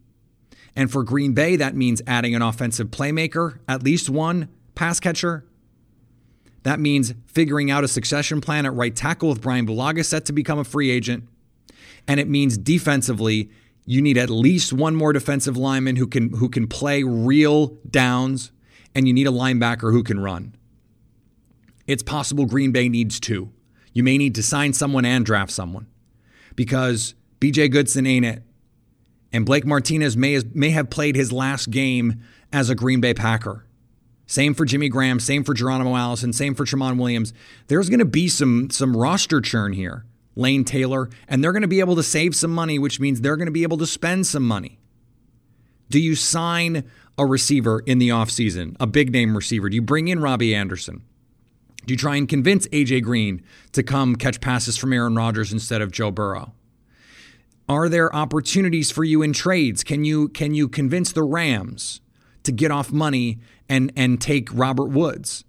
And 0.75 0.89
for 0.91 1.03
Green 1.03 1.33
Bay, 1.33 1.55
that 1.55 1.75
means 1.75 2.01
adding 2.07 2.35
an 2.35 2.41
offensive 2.41 2.87
playmaker, 2.87 3.57
at 3.67 3.83
least 3.83 4.09
one 4.09 4.47
pass 4.75 4.99
catcher. 4.99 5.43
That 6.63 6.79
means 6.79 7.13
figuring 7.25 7.71
out 7.71 7.83
a 7.83 7.87
succession 7.87 8.39
plan 8.39 8.65
at 8.65 8.73
right 8.73 8.95
tackle 8.95 9.29
with 9.29 9.41
Brian 9.41 9.65
Bulaga 9.65 10.05
set 10.05 10.25
to 10.25 10.33
become 10.33 10.59
a 10.59 10.63
free 10.63 10.91
agent. 10.91 11.27
And 12.07 12.19
it 12.19 12.29
means 12.29 12.57
defensively 12.57 13.49
you 13.87 14.01
need 14.01 14.17
at 14.17 14.29
least 14.29 14.73
one 14.73 14.95
more 14.95 15.13
defensive 15.13 15.55
lineman 15.55 15.95
who 15.95 16.07
can 16.07 16.33
who 16.33 16.49
can 16.49 16.67
play 16.67 17.03
real 17.03 17.77
downs, 17.89 18.51
and 18.93 19.07
you 19.07 19.13
need 19.13 19.27
a 19.27 19.31
linebacker 19.31 19.93
who 19.93 20.03
can 20.03 20.19
run. 20.19 20.53
It's 21.87 22.03
possible 22.03 22.45
Green 22.45 22.73
Bay 22.73 22.89
needs 22.89 23.17
two. 23.17 23.49
You 23.93 24.03
may 24.03 24.17
need 24.17 24.35
to 24.35 24.43
sign 24.43 24.73
someone 24.73 25.05
and 25.05 25.25
draft 25.25 25.51
someone 25.51 25.87
because 26.55 27.15
BJ 27.39 27.71
Goodson 27.71 28.05
ain't 28.05 28.25
it. 28.25 28.43
And 29.31 29.45
Blake 29.45 29.65
Martinez 29.65 30.17
may, 30.17 30.41
may 30.53 30.69
have 30.71 30.89
played 30.89 31.15
his 31.15 31.31
last 31.31 31.71
game 31.71 32.21
as 32.51 32.69
a 32.69 32.75
Green 32.75 33.01
Bay 33.01 33.13
Packer. 33.13 33.65
Same 34.25 34.53
for 34.53 34.65
Jimmy 34.65 34.89
Graham, 34.89 35.19
same 35.21 35.43
for 35.43 35.53
Geronimo 35.53 35.95
Allison, 35.95 36.33
same 36.33 36.55
for 36.55 36.65
Tramon 36.65 36.97
Williams. 36.97 37.33
There's 37.67 37.89
going 37.89 37.99
to 37.99 38.05
be 38.05 38.27
some 38.27 38.69
some 38.69 38.95
roster 38.95 39.39
churn 39.39 39.71
here. 39.71 40.05
Lane 40.37 40.63
Taylor, 40.63 41.09
and 41.27 41.43
they're 41.43 41.51
going 41.51 41.61
to 41.61 41.67
be 41.67 41.79
able 41.79 41.95
to 41.95 42.03
save 42.03 42.35
some 42.35 42.51
money, 42.51 42.77
which 42.79 42.99
means 42.99 43.21
they're 43.21 43.37
going 43.37 43.47
to 43.47 43.51
be 43.51 43.63
able 43.63 43.77
to 43.77 43.87
spend 43.87 44.27
some 44.27 44.47
money. 44.47 44.79
Do 45.89 45.99
you 45.99 46.15
sign 46.15 46.83
a 47.17 47.25
receiver 47.25 47.79
in 47.85 47.97
the 47.97 48.09
offseason, 48.09 48.75
a 48.79 48.87
big 48.87 49.11
name 49.11 49.35
receiver? 49.35 49.69
Do 49.69 49.75
you 49.75 49.81
bring 49.81 50.07
in 50.07 50.19
Robbie 50.19 50.53
Anderson? 50.53 51.01
Do 51.85 51.93
you 51.93 51.97
try 51.97 52.17
and 52.17 52.27
convince 52.27 52.67
AJ 52.67 53.03
Green 53.03 53.41
to 53.71 53.81
come 53.81 54.15
catch 54.15 54.41
passes 54.41 54.77
from 54.77 54.93
Aaron 54.93 55.15
Rodgers 55.15 55.53
instead 55.53 55.81
of 55.81 55.91
Joe 55.91 56.11
Burrow? 56.11 56.53
Are 57.69 57.89
there 57.89 58.13
opportunities 58.15 58.91
for 58.91 59.03
you 59.03 59.21
in 59.21 59.33
trades? 59.33 59.83
Can 59.83 60.05
you 60.05 60.29
can 60.29 60.53
you 60.53 60.69
convince 60.69 61.11
the 61.11 61.23
Rams 61.23 62.01
to 62.43 62.51
get 62.51 62.71
off 62.71 62.91
money 62.91 63.39
and 63.67 63.91
and 63.95 64.21
take 64.21 64.49
Robert 64.53 64.89
Woods 64.89 65.43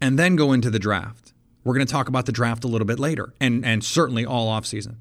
and 0.00 0.18
then 0.18 0.36
go 0.36 0.52
into 0.52 0.70
the 0.70 0.78
draft? 0.78 1.23
We're 1.64 1.74
going 1.74 1.86
to 1.86 1.92
talk 1.92 2.08
about 2.08 2.26
the 2.26 2.32
draft 2.32 2.62
a 2.64 2.68
little 2.68 2.86
bit 2.86 2.98
later 2.98 3.34
and, 3.40 3.64
and 3.64 3.82
certainly 3.82 4.24
all 4.24 4.48
offseason. 4.48 4.96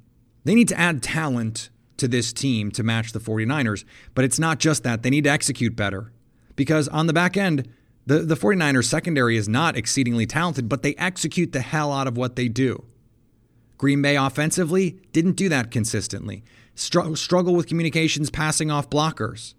They 0.46 0.56
need 0.56 0.70
to 0.70 0.80
add 0.80 1.04
talent 1.04 1.70
to 1.98 2.08
this 2.08 2.34
team 2.34 2.72
to 2.72 2.84
match 2.84 3.12
the 3.12 3.20
49ers, 3.20 3.84
but 4.16 4.26
it's 4.26 4.40
not 4.40 4.60
just 4.60 4.84
that. 4.84 5.04
They 5.04 5.10
need 5.10 5.26
to 5.26 5.30
execute 5.30 5.76
better 5.76 6.12
because 6.56 6.88
on 6.88 7.08
the 7.08 7.14
back 7.14 7.38
end, 7.38 7.68
the, 8.06 8.20
the 8.20 8.36
49ers 8.36 8.86
secondary 8.86 9.38
is 9.38 9.48
not 9.48 9.78
exceedingly 9.78 10.26
talented, 10.26 10.68
but 10.68 10.84
they 10.84 10.96
execute 10.96 11.52
the 11.52 11.62
hell 11.62 11.92
out 11.92 12.08
of 12.08 12.18
what 12.18 12.36
they 12.36 12.48
do. 12.48 12.84
Green 13.78 14.02
Bay 14.02 14.16
offensively 14.16 15.00
didn't 15.12 15.34
do 15.34 15.50
that 15.50 15.72
consistently. 15.72 16.44
Str- 16.76 17.16
struggle 17.16 17.56
with 17.56 17.68
communications, 17.68 18.30
passing 18.30 18.72
off 18.72 18.90
blockers. 18.90 19.54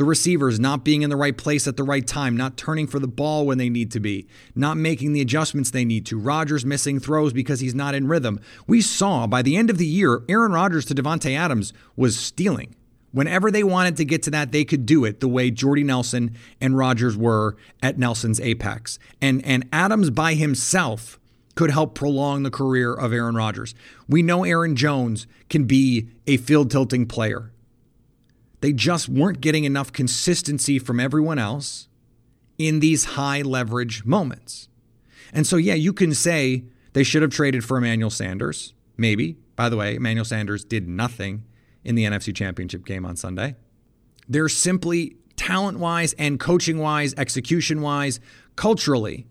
The 0.00 0.06
receivers 0.06 0.58
not 0.58 0.82
being 0.82 1.02
in 1.02 1.10
the 1.10 1.16
right 1.16 1.36
place 1.36 1.68
at 1.68 1.76
the 1.76 1.82
right 1.82 2.06
time, 2.06 2.34
not 2.34 2.56
turning 2.56 2.86
for 2.86 2.98
the 2.98 3.06
ball 3.06 3.44
when 3.44 3.58
they 3.58 3.68
need 3.68 3.90
to 3.90 4.00
be, 4.00 4.26
not 4.54 4.78
making 4.78 5.12
the 5.12 5.20
adjustments 5.20 5.70
they 5.70 5.84
need 5.84 6.06
to. 6.06 6.18
Rodgers 6.18 6.64
missing 6.64 6.98
throws 6.98 7.34
because 7.34 7.60
he's 7.60 7.74
not 7.74 7.94
in 7.94 8.08
rhythm. 8.08 8.40
We 8.66 8.80
saw 8.80 9.26
by 9.26 9.42
the 9.42 9.58
end 9.58 9.68
of 9.68 9.76
the 9.76 9.84
year, 9.84 10.22
Aaron 10.26 10.52
Rodgers 10.52 10.86
to 10.86 10.94
Davante 10.94 11.36
Adams 11.36 11.74
was 11.96 12.18
stealing. 12.18 12.74
Whenever 13.12 13.50
they 13.50 13.62
wanted 13.62 13.98
to 13.98 14.06
get 14.06 14.22
to 14.22 14.30
that, 14.30 14.52
they 14.52 14.64
could 14.64 14.86
do 14.86 15.04
it 15.04 15.20
the 15.20 15.28
way 15.28 15.50
Jordy 15.50 15.84
Nelson 15.84 16.34
and 16.62 16.78
Rodgers 16.78 17.14
were 17.14 17.58
at 17.82 17.98
Nelson's 17.98 18.40
apex. 18.40 18.98
And 19.20 19.44
and 19.44 19.68
Adams 19.70 20.08
by 20.08 20.32
himself 20.32 21.20
could 21.56 21.72
help 21.72 21.94
prolong 21.94 22.42
the 22.42 22.50
career 22.50 22.94
of 22.94 23.12
Aaron 23.12 23.34
Rodgers. 23.34 23.74
We 24.08 24.22
know 24.22 24.44
Aaron 24.44 24.76
Jones 24.76 25.26
can 25.50 25.64
be 25.64 26.08
a 26.26 26.38
field 26.38 26.70
tilting 26.70 27.04
player. 27.04 27.52
They 28.60 28.72
just 28.72 29.08
weren't 29.08 29.40
getting 29.40 29.64
enough 29.64 29.92
consistency 29.92 30.78
from 30.78 31.00
everyone 31.00 31.38
else 31.38 31.88
in 32.58 32.80
these 32.80 33.04
high 33.04 33.42
leverage 33.42 34.04
moments. 34.04 34.68
And 35.32 35.46
so, 35.46 35.56
yeah, 35.56 35.74
you 35.74 35.92
can 35.92 36.12
say 36.14 36.64
they 36.92 37.04
should 37.04 37.22
have 37.22 37.30
traded 37.30 37.64
for 37.64 37.78
Emmanuel 37.78 38.10
Sanders. 38.10 38.74
Maybe. 38.96 39.36
By 39.56 39.68
the 39.68 39.76
way, 39.76 39.94
Emmanuel 39.94 40.24
Sanders 40.24 40.64
did 40.64 40.88
nothing 40.88 41.44
in 41.84 41.94
the 41.94 42.04
NFC 42.04 42.34
Championship 42.34 42.84
game 42.84 43.06
on 43.06 43.16
Sunday. 43.16 43.56
They're 44.28 44.48
simply 44.48 45.16
talent 45.36 45.78
wise 45.78 46.12
and 46.14 46.38
coaching 46.38 46.78
wise, 46.78 47.14
execution 47.16 47.80
wise, 47.80 48.20
culturally, 48.56 49.26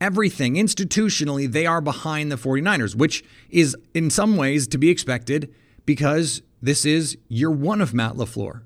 everything 0.00 0.54
institutionally, 0.54 1.50
they 1.50 1.66
are 1.66 1.80
behind 1.80 2.32
the 2.32 2.36
49ers, 2.36 2.94
which 2.94 3.22
is 3.50 3.76
in 3.92 4.08
some 4.10 4.36
ways 4.36 4.66
to 4.68 4.78
be 4.78 4.88
expected 4.88 5.52
because 5.84 6.42
this 6.62 6.84
is 6.84 7.18
year 7.28 7.50
one 7.50 7.80
of 7.80 7.92
Matt 7.92 8.14
LaFleur. 8.14 8.62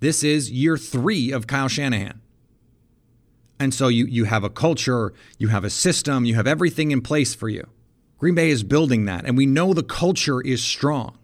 This 0.00 0.24
is 0.24 0.50
year 0.50 0.76
three 0.76 1.30
of 1.30 1.46
Kyle 1.46 1.68
Shanahan. 1.68 2.20
And 3.58 3.74
so 3.74 3.88
you, 3.88 4.06
you 4.06 4.24
have 4.24 4.42
a 4.42 4.50
culture, 4.50 5.12
you 5.38 5.48
have 5.48 5.64
a 5.64 5.70
system, 5.70 6.24
you 6.24 6.34
have 6.34 6.46
everything 6.46 6.90
in 6.90 7.02
place 7.02 7.34
for 7.34 7.50
you. 7.50 7.68
Green 8.18 8.34
Bay 8.34 8.48
is 8.48 8.62
building 8.62 9.04
that, 9.04 9.26
and 9.26 9.36
we 9.36 9.46
know 9.46 9.74
the 9.74 9.82
culture 9.82 10.40
is 10.40 10.64
strong. 10.64 11.18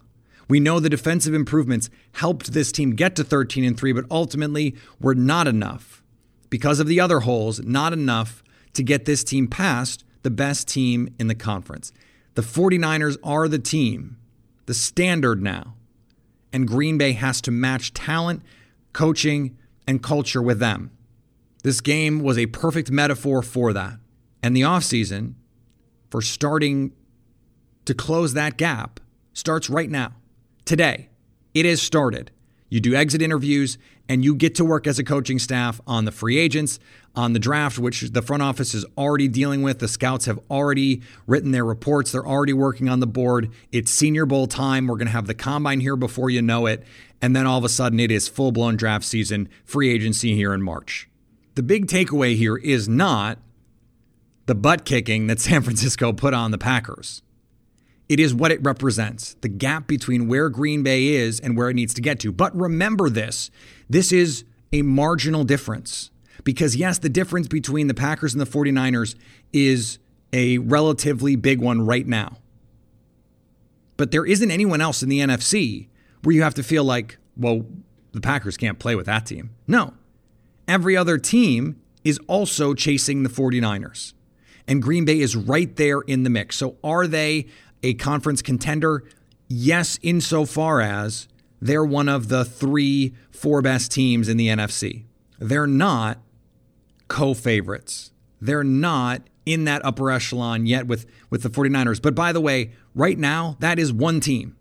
We 0.47 0.59
know 0.59 0.79
the 0.79 0.89
defensive 0.89 1.33
improvements 1.33 1.89
helped 2.13 2.53
this 2.53 2.71
team 2.71 2.95
get 2.95 3.15
to 3.15 3.23
13 3.23 3.63
and 3.63 3.77
3, 3.77 3.91
but 3.91 4.05
ultimately 4.09 4.75
were 4.99 5.15
not 5.15 5.47
enough. 5.47 6.03
Because 6.49 6.79
of 6.79 6.87
the 6.87 6.99
other 6.99 7.21
holes, 7.21 7.59
not 7.61 7.91
enough 7.91 8.43
to 8.73 8.83
get 8.83 9.05
this 9.05 9.23
team 9.23 9.47
past 9.47 10.05
the 10.21 10.29
best 10.29 10.67
team 10.67 11.13
in 11.19 11.27
the 11.27 11.35
conference. 11.35 11.91
The 12.35 12.41
49ers 12.41 13.17
are 13.23 13.47
the 13.47 13.59
team, 13.59 14.17
the 14.67 14.73
standard 14.73 15.41
now. 15.41 15.73
And 16.53 16.67
Green 16.67 16.97
Bay 16.97 17.11
has 17.13 17.41
to 17.41 17.51
match 17.51 17.93
talent 17.93 18.43
coaching, 18.97 19.55
and 19.87 20.01
culture 20.01 20.41
with 20.41 20.57
them. 20.57 20.89
This 21.61 21.81
game 21.81 22.19
was 22.19 22.35
a 22.35 22.47
perfect 22.47 22.89
metaphor 22.89 23.43
for 23.43 23.71
that. 23.71 23.99
And 24.41 24.57
the 24.57 24.61
offseason 24.61 25.35
for 26.09 26.19
starting 26.19 26.93
to 27.85 27.93
close 27.93 28.33
that 28.33 28.57
gap 28.57 28.99
starts 29.33 29.69
right 29.69 29.91
now. 29.91 30.15
Today, 30.65 31.09
it 31.53 31.67
has 31.67 31.79
started. 31.79 32.31
You 32.69 32.79
do 32.79 32.95
exit 32.95 33.21
interviews 33.21 33.77
and 34.09 34.23
you 34.23 34.35
get 34.35 34.55
to 34.55 34.65
work 34.65 34.87
as 34.87 34.99
a 34.99 35.03
coaching 35.03 35.39
staff 35.39 35.79
on 35.87 36.05
the 36.05 36.11
free 36.11 36.37
agents, 36.37 36.79
on 37.15 37.33
the 37.33 37.39
draft, 37.39 37.79
which 37.79 38.01
the 38.01 38.21
front 38.21 38.43
office 38.43 38.73
is 38.73 38.85
already 38.97 39.27
dealing 39.27 39.61
with. 39.61 39.79
The 39.79 39.87
scouts 39.87 40.25
have 40.25 40.39
already 40.49 41.01
written 41.25 41.51
their 41.51 41.65
reports, 41.65 42.11
they're 42.11 42.27
already 42.27 42.53
working 42.53 42.89
on 42.89 42.99
the 42.99 43.07
board. 43.07 43.51
It's 43.71 43.91
Senior 43.91 44.25
Bowl 44.25 44.47
time. 44.47 44.87
We're 44.87 44.97
going 44.97 45.07
to 45.07 45.13
have 45.13 45.27
the 45.27 45.33
combine 45.33 45.79
here 45.79 45.95
before 45.95 46.29
you 46.29 46.41
know 46.41 46.65
it. 46.65 46.83
And 47.21 47.35
then 47.35 47.45
all 47.45 47.57
of 47.57 47.63
a 47.63 47.69
sudden, 47.69 47.99
it 47.99 48.11
is 48.11 48.27
full 48.27 48.51
blown 48.51 48.77
draft 48.77 49.05
season, 49.05 49.49
free 49.65 49.89
agency 49.89 50.35
here 50.35 50.53
in 50.53 50.61
March. 50.61 51.09
The 51.55 51.63
big 51.63 51.87
takeaway 51.87 52.35
here 52.35 52.57
is 52.57 52.87
not 52.87 53.39
the 54.45 54.55
butt 54.55 54.85
kicking 54.85 55.27
that 55.27 55.39
San 55.39 55.61
Francisco 55.63 56.13
put 56.13 56.33
on 56.33 56.51
the 56.51 56.57
Packers. 56.57 57.21
It 58.09 58.19
is 58.19 58.33
what 58.33 58.51
it 58.51 58.63
represents 58.63 59.35
the 59.41 59.49
gap 59.49 59.87
between 59.87 60.27
where 60.27 60.49
Green 60.49 60.81
Bay 60.81 61.07
is 61.07 61.39
and 61.39 61.57
where 61.57 61.69
it 61.69 61.73
needs 61.73 61.93
to 61.95 62.01
get 62.01 62.19
to. 62.21 62.31
But 62.31 62.55
remember 62.55 63.09
this 63.09 63.51
this 63.89 64.11
is 64.11 64.43
a 64.71 64.81
marginal 64.81 65.43
difference. 65.43 66.11
Because, 66.43 66.75
yes, 66.75 66.99
the 66.99 67.09
difference 67.09 67.47
between 67.47 67.87
the 67.87 67.93
Packers 67.93 68.33
and 68.33 68.39
the 68.39 68.45
49ers 68.45 69.15
is 69.51 69.99
a 70.31 70.59
relatively 70.59 71.35
big 71.35 71.59
one 71.59 71.85
right 71.85 72.07
now. 72.07 72.37
But 73.97 74.11
there 74.11 74.25
isn't 74.25 74.51
anyone 74.51 74.79
else 74.79 75.01
in 75.01 75.09
the 75.09 75.19
NFC 75.19 75.87
where 76.23 76.35
you 76.35 76.43
have 76.43 76.53
to 76.53 76.63
feel 76.63 76.83
like, 76.83 77.17
well, 77.35 77.65
the 78.11 78.21
Packers 78.21 78.55
can't 78.55 78.79
play 78.79 78.95
with 78.95 79.07
that 79.07 79.25
team. 79.25 79.51
No. 79.67 79.93
Every 80.67 80.95
other 80.95 81.17
team 81.17 81.81
is 82.03 82.19
also 82.27 82.73
chasing 82.73 83.23
the 83.23 83.29
49ers. 83.29 84.13
And 84.67 84.81
Green 84.81 85.05
Bay 85.05 85.19
is 85.19 85.35
right 85.35 85.73
there 85.75 86.01
in 86.01 86.23
the 86.23 86.29
mix. 86.29 86.57
So 86.57 86.77
are 86.83 87.07
they 87.07 87.47
a 87.83 87.93
conference 87.95 88.41
contender? 88.41 89.03
Yes, 89.47 89.99
insofar 90.01 90.81
as 90.81 91.27
they're 91.61 91.85
one 91.85 92.09
of 92.09 92.27
the 92.27 92.45
three, 92.45 93.13
four 93.31 93.61
best 93.61 93.91
teams 93.91 94.27
in 94.29 94.37
the 94.37 94.47
NFC. 94.47 95.05
They're 95.39 95.67
not 95.67 96.19
co 97.07 97.33
favorites. 97.33 98.11
They're 98.39 98.63
not 98.63 99.23
in 99.45 99.63
that 99.63 99.83
upper 99.85 100.11
echelon 100.11 100.65
yet 100.65 100.87
with, 100.87 101.05
with 101.29 101.43
the 101.43 101.49
49ers. 101.49 102.01
But 102.01 102.15
by 102.15 102.33
the 102.33 102.41
way, 102.41 102.71
right 102.93 103.17
now, 103.17 103.55
that 103.59 103.79
is 103.79 103.93
one 103.93 104.19
team. 104.19 104.55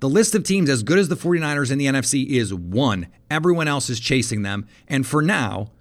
The 0.00 0.08
list 0.08 0.34
of 0.34 0.44
teams 0.44 0.70
as 0.70 0.82
good 0.82 0.98
as 0.98 1.08
the 1.08 1.16
49ers 1.16 1.70
in 1.70 1.78
the 1.78 1.86
NFC 1.86 2.26
is 2.26 2.54
one. 2.54 3.08
Everyone 3.30 3.68
else 3.68 3.90
is 3.90 4.00
chasing 4.00 4.42
them. 4.42 4.66
And 4.86 5.06
for 5.06 5.20
now, 5.20 5.72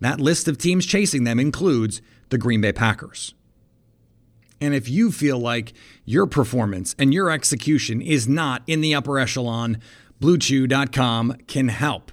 that 0.00 0.20
list 0.20 0.48
of 0.48 0.58
teams 0.58 0.84
chasing 0.86 1.24
them 1.24 1.38
includes 1.38 2.02
the 2.30 2.38
Green 2.38 2.60
Bay 2.60 2.72
Packers. 2.72 3.34
And 4.60 4.74
if 4.74 4.88
you 4.88 5.12
feel 5.12 5.38
like 5.38 5.72
your 6.04 6.26
performance 6.26 6.94
and 6.98 7.12
your 7.12 7.30
execution 7.30 8.00
is 8.00 8.26
not 8.26 8.62
in 8.66 8.80
the 8.80 8.94
upper 8.94 9.18
echelon, 9.18 9.80
BlueChew.com 10.20 11.36
can 11.46 11.68
help. 11.68 12.12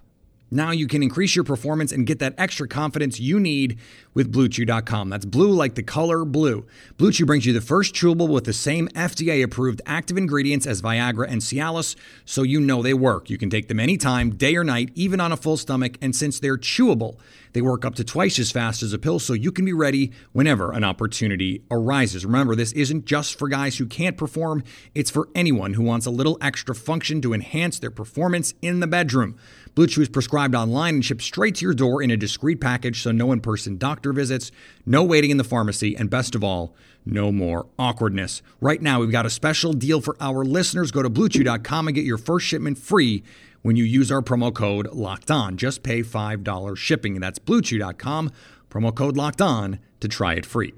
Now 0.54 0.70
you 0.70 0.86
can 0.88 1.02
increase 1.02 1.36
your 1.36 1.44
performance 1.44 1.92
and 1.92 2.06
get 2.06 2.20
that 2.20 2.36
extra 2.38 2.68
confidence 2.68 3.20
you 3.20 3.40
need 3.40 3.80
with 4.14 4.32
BlueChew.com. 4.32 5.10
That's 5.10 5.26
blue 5.26 5.50
like 5.50 5.74
the 5.74 5.82
color 5.82 6.24
blue. 6.26 6.68
BlueChew 6.98 7.26
brings 7.26 7.48
you 7.48 7.54
the 7.54 7.60
first 7.62 7.96
chewable 7.96 8.30
with 8.30 8.44
the 8.44 8.54
same 8.54 8.88
FDA-approved 8.90 9.82
active 9.88 10.16
ingredients 10.16 10.68
as 10.68 10.80
Viagra 10.80 11.28
and 11.28 11.42
Cialis, 11.42 11.96
so 12.24 12.44
you 12.44 12.60
know 12.60 12.84
they 12.84 12.94
work. 12.94 13.32
You 13.32 13.40
can 13.40 13.50
take 13.50 13.68
them 13.68 13.80
anytime, 13.80 14.36
day 14.36 14.56
or 14.56 14.64
night, 14.64 14.92
even 14.94 15.20
on 15.20 15.32
a 15.32 15.38
full 15.38 15.58
stomach. 15.58 15.98
And 16.04 16.16
since 16.16 16.40
they're 16.40 16.58
chewable, 16.58 17.18
they 17.54 17.62
work 17.62 17.84
up 17.84 17.96
to 17.96 18.04
twice 18.04 18.38
as 18.38 18.52
fast 18.52 18.84
as 18.84 18.94
a 18.94 19.00
pill, 19.00 19.18
so 19.18 19.34
you 19.34 19.52
can 19.52 19.66
be 19.66 19.74
ready 19.74 20.12
whenever 20.34 20.72
an 20.72 20.84
opportunity 20.84 21.64
arises. 21.72 22.26
Remember, 22.26 22.56
this 22.56 22.74
isn't 22.74 23.06
just 23.06 23.40
for 23.40 23.48
guys 23.48 23.78
who 23.78 23.88
can't 23.88 24.18
perform; 24.18 24.64
it's 24.94 25.10
for 25.10 25.30
anyone 25.34 25.74
who 25.74 25.84
wants 25.84 26.06
a 26.06 26.12
little 26.12 26.38
extra 26.42 26.76
function 26.76 27.22
to 27.22 27.34
enhance 27.34 27.80
their 27.80 27.92
performance 27.92 28.54
in 28.62 28.80
the 28.80 28.88
bedroom. 28.88 29.36
Blue 29.76 29.88
Chew 29.88 30.02
is 30.04 30.10
prescribed 30.10 30.54
online 30.54 30.96
and 30.96 31.06
shipped 31.06 31.24
straight 31.24 31.56
to 31.56 31.66
your 31.66 31.74
door 31.74 32.04
in 32.04 32.12
a 32.12 32.18
discreet 32.18 32.62
package, 32.62 33.02
so 33.02 33.12
no 33.12 33.32
in 33.32 33.42
person 33.42 33.78
doctor 33.78 34.14
visits, 34.14 34.52
no 34.86 35.04
waiting 35.04 35.32
in 35.32 35.38
the 35.38 35.44
pharmacy, 35.44 35.96
and 35.98 36.12
best 36.12 36.36
of 36.36 36.44
all, 36.44 36.76
no 37.06 37.32
more 37.32 37.68
awkwardness. 37.80 38.44
Right 38.62 38.82
now, 38.82 39.00
we've 39.00 39.12
got 39.12 39.26
a 39.26 39.32
special 39.32 39.74
deal 39.74 40.00
for 40.00 40.16
our 40.20 40.46
listeners. 40.46 40.92
Go 40.92 41.02
to 41.02 41.10
bluechew.com 41.10 41.88
and 41.88 41.96
get 41.96 42.06
your 42.06 42.20
first 42.20 42.46
shipment 42.46 42.78
free 42.78 43.24
when 43.64 43.76
you 43.76 43.84
use 43.84 44.12
our 44.12 44.22
promo 44.22 44.54
code 44.54 44.88
locked 44.94 45.32
on. 45.32 45.58
Just 45.58 45.82
pay 45.82 46.04
$5 46.04 46.78
shipping. 46.78 47.16
And 47.16 47.24
that's 47.24 47.40
bluechew.com, 47.40 48.32
promo 48.70 48.94
code 48.94 49.18
locked 49.18 49.42
on 49.42 49.80
to 50.02 50.08
try 50.08 50.36
it 50.36 50.46
free. 50.46 50.76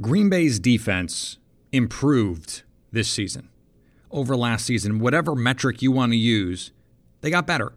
Green 0.00 0.30
Bay's 0.30 0.58
defense 0.58 1.36
improved 1.72 2.62
this 2.90 3.10
season 3.10 3.50
over 4.10 4.36
last 4.36 4.66
season. 4.66 4.98
Whatever 4.98 5.34
metric 5.34 5.82
you 5.82 5.92
want 5.92 6.12
to 6.12 6.18
use, 6.18 6.70
they 7.20 7.30
got 7.30 7.46
better. 7.46 7.72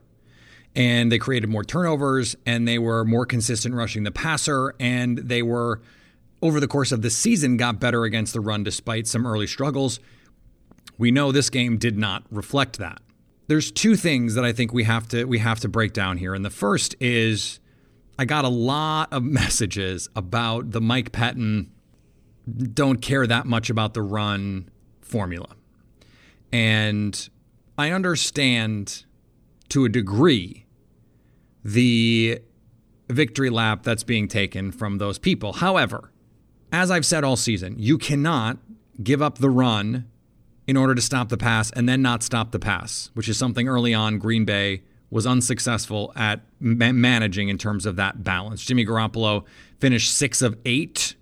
And 0.76 1.12
they 1.12 1.20
created 1.20 1.50
more 1.50 1.64
turnovers 1.64 2.36
and 2.46 2.68
they 2.68 2.80
were 2.80 3.04
more 3.04 3.26
consistent 3.26 3.76
rushing 3.76 4.04
the 4.04 4.12
passer. 4.12 4.74
And 4.80 5.18
they 5.18 5.42
were, 5.42 5.82
over 6.42 6.60
the 6.60 6.68
course 6.68 6.92
of 6.92 7.02
the 7.02 7.10
season, 7.10 7.58
got 7.58 7.80
better 7.80 8.06
against 8.06 8.34
the 8.34 8.40
run 8.40 8.64
despite 8.64 9.08
some 9.08 9.26
early 9.26 9.48
struggles. 9.48 10.00
We 10.98 11.12
know 11.12 11.32
this 11.32 11.50
game 11.50 11.78
did 11.78 11.98
not 11.98 12.24
reflect 12.30 12.78
that. 12.78 13.02
There's 13.48 13.72
two 13.72 13.96
things 13.98 14.36
that 14.36 14.46
I 14.46 14.54
think 14.54 14.72
we 14.72 14.86
have 14.86 15.10
to 15.10 15.26
we 15.26 15.40
have 15.40 15.60
to 15.62 15.68
break 15.68 15.92
down 15.92 16.18
here. 16.18 16.34
And 16.34 16.46
the 16.46 16.50
first 16.50 16.96
is 17.02 17.60
I 18.18 18.24
got 18.24 18.46
a 18.46 18.50
lot 18.50 19.12
of 19.12 19.24
messages 19.42 20.08
about 20.16 20.72
the 20.72 20.80
Mike 20.80 21.12
Pettine 21.12 21.68
don't 22.74 23.02
care 23.02 23.28
that 23.28 23.46
much 23.46 23.70
about 23.70 23.94
the 23.94 24.02
run 24.02 24.70
formula. 25.02 25.56
And 26.52 27.30
I 27.78 27.92
understand 27.92 29.06
to 29.70 29.86
a 29.86 29.90
degree 29.90 30.66
the 31.64 32.40
victory 33.10 33.50
lap 33.50 33.84
that's 33.84 34.04
being 34.04 34.28
taken 34.28 34.72
from 34.72 34.98
those 34.98 35.18
people. 35.18 35.54
However, 35.54 36.12
as 36.72 36.90
I've 36.90 37.06
said 37.06 37.24
all 37.24 37.36
season, 37.36 37.76
you 37.78 37.98
cannot 37.98 38.58
give 39.02 39.22
up 39.22 39.38
the 39.38 39.50
run 39.50 40.08
in 40.68 40.78
order 40.78 40.96
to 40.96 41.02
stop 41.02 41.30
the 41.30 41.38
pass 41.38 41.72
and 41.72 41.88
then 41.88 42.02
not 42.02 42.24
stop 42.24 42.52
the 42.52 42.60
pass, 42.60 43.10
which 43.14 43.28
is 43.28 43.38
something 43.38 43.68
early 43.68 43.94
on 43.94 44.18
Green 44.18 44.46
Bay 44.46 44.84
was 45.10 45.28
unsuccessful 45.28 46.14
at 46.16 46.42
ma- 46.60 46.94
managing 46.94 47.50
in 47.50 47.58
terms 47.58 47.86
of 47.86 47.98
that 47.98 48.24
balance. 48.24 48.64
Jimmy 48.64 48.86
Garoppolo 48.86 49.46
finished 49.80 50.16
six 50.16 50.42
of 50.42 50.58
eight, 50.66 51.16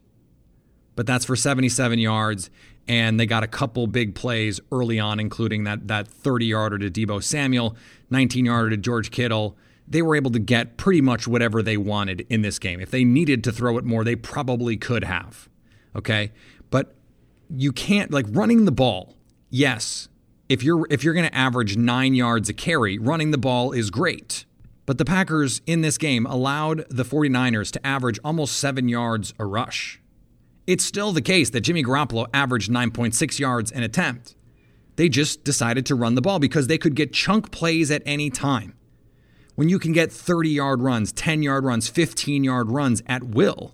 but 0.95 1.07
that's 1.07 1.25
for 1.25 1.36
77 1.36 1.98
yards. 1.98 2.50
And 2.89 3.19
they 3.19 3.27
got 3.27 3.43
a 3.43 3.48
couple 3.48 3.86
big 3.86 4.15
plays 4.15 4.60
early 4.72 5.00
on, 5.00 5.19
including 5.19 5.63
that 5.65 5.88
that 5.88 6.08
30 6.08 6.48
yarder 6.48 6.77
to 6.79 6.89
Deebo 6.89 7.24
Samuel, 7.24 7.77
19 8.10 8.46
yarder 8.46 8.72
to 8.72 8.77
George 8.77 9.12
Kittle. 9.12 9.55
They 9.88 10.01
were 10.01 10.15
able 10.15 10.31
to 10.31 10.39
get 10.39 10.75
pretty 10.77 11.01
much 11.01 11.27
whatever 11.27 11.62
they 11.62 11.77
wanted 11.77 12.25
in 12.29 12.41
this 12.41 12.60
game. 12.60 12.79
If 12.79 12.91
they 12.91 13.03
needed 13.03 13.43
to 13.46 13.51
throw 13.51 13.77
it 13.77 13.86
more, 13.86 14.03
they 14.03 14.15
probably 14.15 14.75
could 14.75 15.03
have. 15.03 15.48
Okay, 15.96 16.31
but 16.72 16.96
you 17.55 17.72
can't 17.72 18.12
like 18.12 18.25
running 18.29 18.65
the 18.65 18.72
ball. 18.72 19.15
Yes, 19.51 20.10
if 20.48 20.63
you're 20.63 20.86
if 20.89 21.03
you're 21.03 21.13
going 21.13 21.29
to 21.29 21.36
average 21.36 21.77
9 21.77 22.15
yards 22.15 22.50
a 22.50 22.53
carry, 22.53 22.98
running 22.98 23.29
the 23.29 23.38
ball 23.38 23.72
is 23.72 23.91
great. 23.91 24.46
But 24.88 24.98
the 24.98 25.05
Packers 25.05 25.62
in 25.67 25.81
this 25.81 26.00
game 26.00 26.25
allowed 26.25 26.86
the 26.89 27.05
49ers 27.05 27.69
to 27.74 27.86
average 27.86 28.19
almost 28.24 28.58
7 28.58 28.89
yards 28.89 29.36
a 29.38 29.46
rush. 29.46 30.01
It's 30.69 30.85
still 30.85 31.13
the 31.13 31.21
case 31.23 31.49
that 31.49 31.61
Jimmy 31.61 31.83
Garoppolo 31.83 32.27
averaged 32.31 32.69
9.6 32.69 33.39
yards 33.39 33.71
an 33.71 33.81
attempt. 33.81 34.35
They 34.97 35.09
just 35.09 35.43
decided 35.43 35.83
to 35.88 35.95
run 35.95 36.13
the 36.13 36.21
ball 36.21 36.38
because 36.38 36.67
they 36.67 36.77
could 36.77 36.93
get 36.93 37.11
chunk 37.11 37.49
plays 37.49 37.89
at 37.89 38.03
any 38.05 38.29
time. 38.29 38.75
When 39.55 39.67
you 39.67 39.79
can 39.79 39.93
get 39.93 40.11
30 40.11 40.47
yard 40.47 40.83
runs, 40.83 41.11
10 41.11 41.41
yard 41.41 41.63
runs, 41.63 41.88
15 41.88 42.43
yard 42.43 42.69
runs 42.69 43.01
at 43.07 43.23
will, 43.23 43.73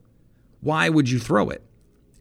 why 0.62 0.88
would 0.88 1.10
you 1.10 1.20
throw 1.20 1.50
it? 1.50 1.64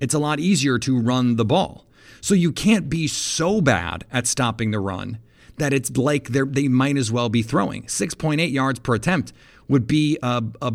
It's 0.00 0.12
a 0.12 0.18
lot 0.18 0.40
easier 0.40 0.76
to 0.80 0.98
run 0.98 1.36
the 1.36 1.44
ball. 1.44 1.86
So 2.20 2.34
you 2.34 2.50
can't 2.50 2.90
be 2.90 3.06
so 3.06 3.60
bad 3.60 4.04
at 4.10 4.26
stopping 4.26 4.72
the 4.72 4.80
run 4.80 5.20
that 5.56 5.72
it's 5.72 5.96
like 5.96 6.30
they 6.30 6.66
might 6.66 6.96
as 6.96 7.12
well 7.12 7.28
be 7.28 7.42
throwing. 7.42 7.84
6.8 7.84 8.50
yards 8.50 8.80
per 8.80 8.96
attempt 8.96 9.32
would 9.68 9.86
be 9.86 10.18
a, 10.20 10.42
a 10.60 10.72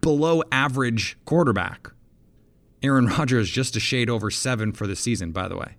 below 0.00 0.42
average 0.50 1.16
quarterback. 1.24 1.92
Aaron 2.84 3.06
Rodgers 3.06 3.50
just 3.50 3.74
a 3.76 3.80
shade 3.80 4.10
over 4.10 4.30
seven 4.30 4.72
for 4.72 4.86
the 4.86 4.94
season, 4.94 5.32
by 5.32 5.48
the 5.48 5.56
way. 5.56 5.76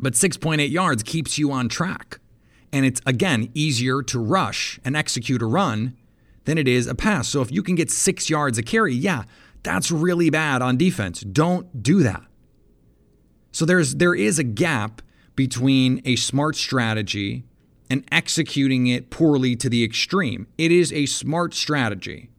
But 0.00 0.12
6.8 0.12 0.70
yards 0.70 1.02
keeps 1.02 1.38
you 1.38 1.50
on 1.52 1.68
track. 1.68 2.20
And 2.72 2.84
it's, 2.84 3.00
again, 3.06 3.50
easier 3.54 4.02
to 4.02 4.18
rush 4.18 4.78
and 4.84 4.96
execute 4.96 5.42
a 5.42 5.46
run 5.46 5.96
than 6.44 6.58
it 6.58 6.68
is 6.68 6.86
a 6.86 6.94
pass. 6.94 7.28
So 7.28 7.40
if 7.40 7.50
you 7.50 7.62
can 7.62 7.74
get 7.74 7.90
six 7.90 8.30
yards 8.30 8.58
a 8.58 8.62
carry, 8.62 8.94
yeah, 8.94 9.24
that's 9.62 9.90
really 9.90 10.30
bad 10.30 10.62
on 10.62 10.76
defense. 10.76 11.20
Don't 11.20 11.82
do 11.82 12.02
that. 12.02 12.22
So 13.52 13.64
there's 13.64 13.96
there 13.96 14.14
is 14.14 14.38
a 14.38 14.44
gap 14.44 15.02
between 15.34 16.02
a 16.04 16.16
smart 16.16 16.56
strategy 16.56 17.44
and 17.88 18.04
executing 18.12 18.86
it 18.86 19.10
poorly 19.10 19.56
to 19.56 19.70
the 19.70 19.82
extreme. 19.82 20.46
It 20.58 20.70
is 20.70 20.92
a 20.92 21.06
smart 21.06 21.54
strategy 21.54 22.30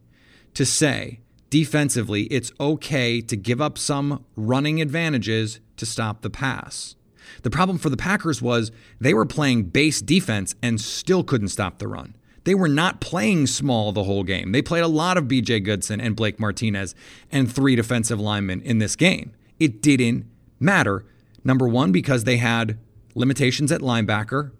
to 0.54 0.64
say 0.64 1.20
defensively 1.50 2.24
it's 2.24 2.52
okay 2.60 3.20
to 3.20 3.36
give 3.36 3.60
up 3.60 3.78
some 3.78 4.24
running 4.36 4.80
advantages 4.80 5.60
to 5.76 5.86
stop 5.86 6.22
the 6.22 6.30
pass. 6.30 6.96
The 7.42 7.50
problem 7.50 7.78
for 7.78 7.90
the 7.90 7.96
Packers 7.96 8.42
was 8.42 8.70
they 9.00 9.14
were 9.14 9.26
playing 9.26 9.64
base 9.64 10.00
defense 10.00 10.54
and 10.62 10.80
still 10.80 11.22
couldn't 11.22 11.48
stop 11.48 11.78
the 11.78 11.88
run. 11.88 12.16
They 12.44 12.54
were 12.54 12.68
not 12.68 13.00
playing 13.00 13.46
small 13.46 13.92
the 13.92 14.04
whole 14.04 14.24
game. 14.24 14.52
They 14.52 14.62
played 14.62 14.82
a 14.82 14.88
lot 14.88 15.18
of 15.18 15.24
BJ 15.24 15.62
Goodson 15.62 16.00
and 16.00 16.16
Blake 16.16 16.40
Martinez 16.40 16.94
and 17.30 17.52
three 17.52 17.76
defensive 17.76 18.18
linemen 18.18 18.62
in 18.62 18.78
this 18.78 18.96
game. 18.96 19.32
It 19.60 19.82
didn't 19.82 20.24
matter. 20.58 21.04
Number 21.44 21.68
one, 21.68 21.92
because 21.92 22.24
they 22.24 22.38
had 22.38 22.78
limitations 23.14 23.70
at 23.70 23.80
linebacker, 23.80 24.52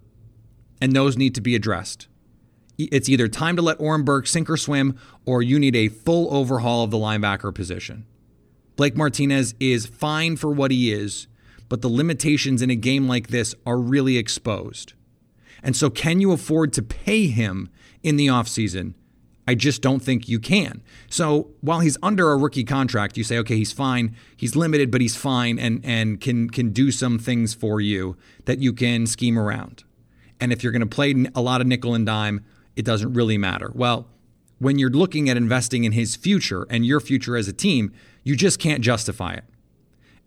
and 0.80 0.92
those 0.92 1.16
need 1.16 1.35
to 1.35 1.40
be 1.40 1.54
addressed. 1.54 2.09
It's 2.78 3.08
either 3.08 3.28
time 3.28 3.56
to 3.56 3.62
let 3.62 3.80
Oren 3.80 4.04
Burks 4.04 4.30
sink 4.30 4.49
or 4.49 4.56
swim, 4.56 4.99
or 5.26 5.42
you 5.42 5.58
need 5.58 5.76
a 5.76 5.88
full 5.88 6.33
overhaul 6.35 6.85
of 6.85 6.90
the 6.90 6.96
linebacker 6.96 7.55
position. 7.55 8.07
Blake 8.76 8.96
Martinez 8.96 9.55
is 9.59 9.87
fine 9.87 10.37
for 10.37 10.53
what 10.53 10.70
he 10.70 10.92
is, 10.92 11.26
but 11.68 11.83
the 11.83 11.88
limitations 11.88 12.62
in 12.62 12.70
a 12.70 12.76
game 12.76 13.09
like 13.09 13.29
this 13.29 13.55
are 13.66 13.79
really 13.79 14.16
exposed. 14.16 14.92
And 15.62 15.74
so, 15.74 15.90
can 15.90 16.20
you 16.20 16.31
afford 16.31 16.72
to 16.74 16.83
pay 16.83 17.26
him 17.26 17.68
in 18.05 18.16
the 18.16 18.29
offseason 18.29 18.94
I 19.48 19.55
just 19.55 19.81
don't 19.81 20.00
think 20.00 20.29
you 20.29 20.40
can. 20.40 20.83
So 21.09 21.48
while 21.62 21.81
he's 21.81 21.96
under 22.03 22.33
a 22.33 22.37
rookie 22.37 22.64
contract, 22.64 23.16
you 23.16 23.24
say, 23.24 23.38
okay, 23.38 23.57
he's 23.57 23.72
fine. 23.72 24.14
He's 24.37 24.55
limited, 24.55 24.90
but 24.90 25.00
he's 25.00 25.16
fine 25.16 25.59
and 25.59 25.81
and 25.83 26.20
can 26.20 26.50
can 26.50 26.68
do 26.68 26.90
some 26.90 27.18
things 27.18 27.55
for 27.55 27.81
you 27.81 28.14
that 28.44 28.59
you 28.59 28.74
can 28.74 29.07
scheme 29.07 29.38
around. 29.38 29.85
And 30.38 30.53
if 30.53 30.62
you're 30.62 30.70
going 30.70 30.81
to 30.81 30.87
play 30.87 31.14
a 31.35 31.40
lot 31.40 31.62
of 31.62 31.66
nickel 31.66 31.94
and 31.94 32.05
dime, 32.05 32.44
it 32.79 32.85
doesn't 32.85 33.12
really 33.12 33.37
matter. 33.37 33.73
Well, 33.75 34.07
when 34.61 34.79
you're 34.79 34.88
looking 34.88 35.29
at 35.29 35.37
investing 35.37 35.83
in 35.83 35.93
his 35.93 36.14
future 36.14 36.64
and 36.71 36.87
your 36.87 37.01
future 37.01 37.37
as 37.37 37.49
a 37.49 37.53
team, 37.53 37.93
you 38.23 38.37
just 38.37 38.61
can't 38.61 38.83
justify 38.83 39.33
it. 39.33 39.45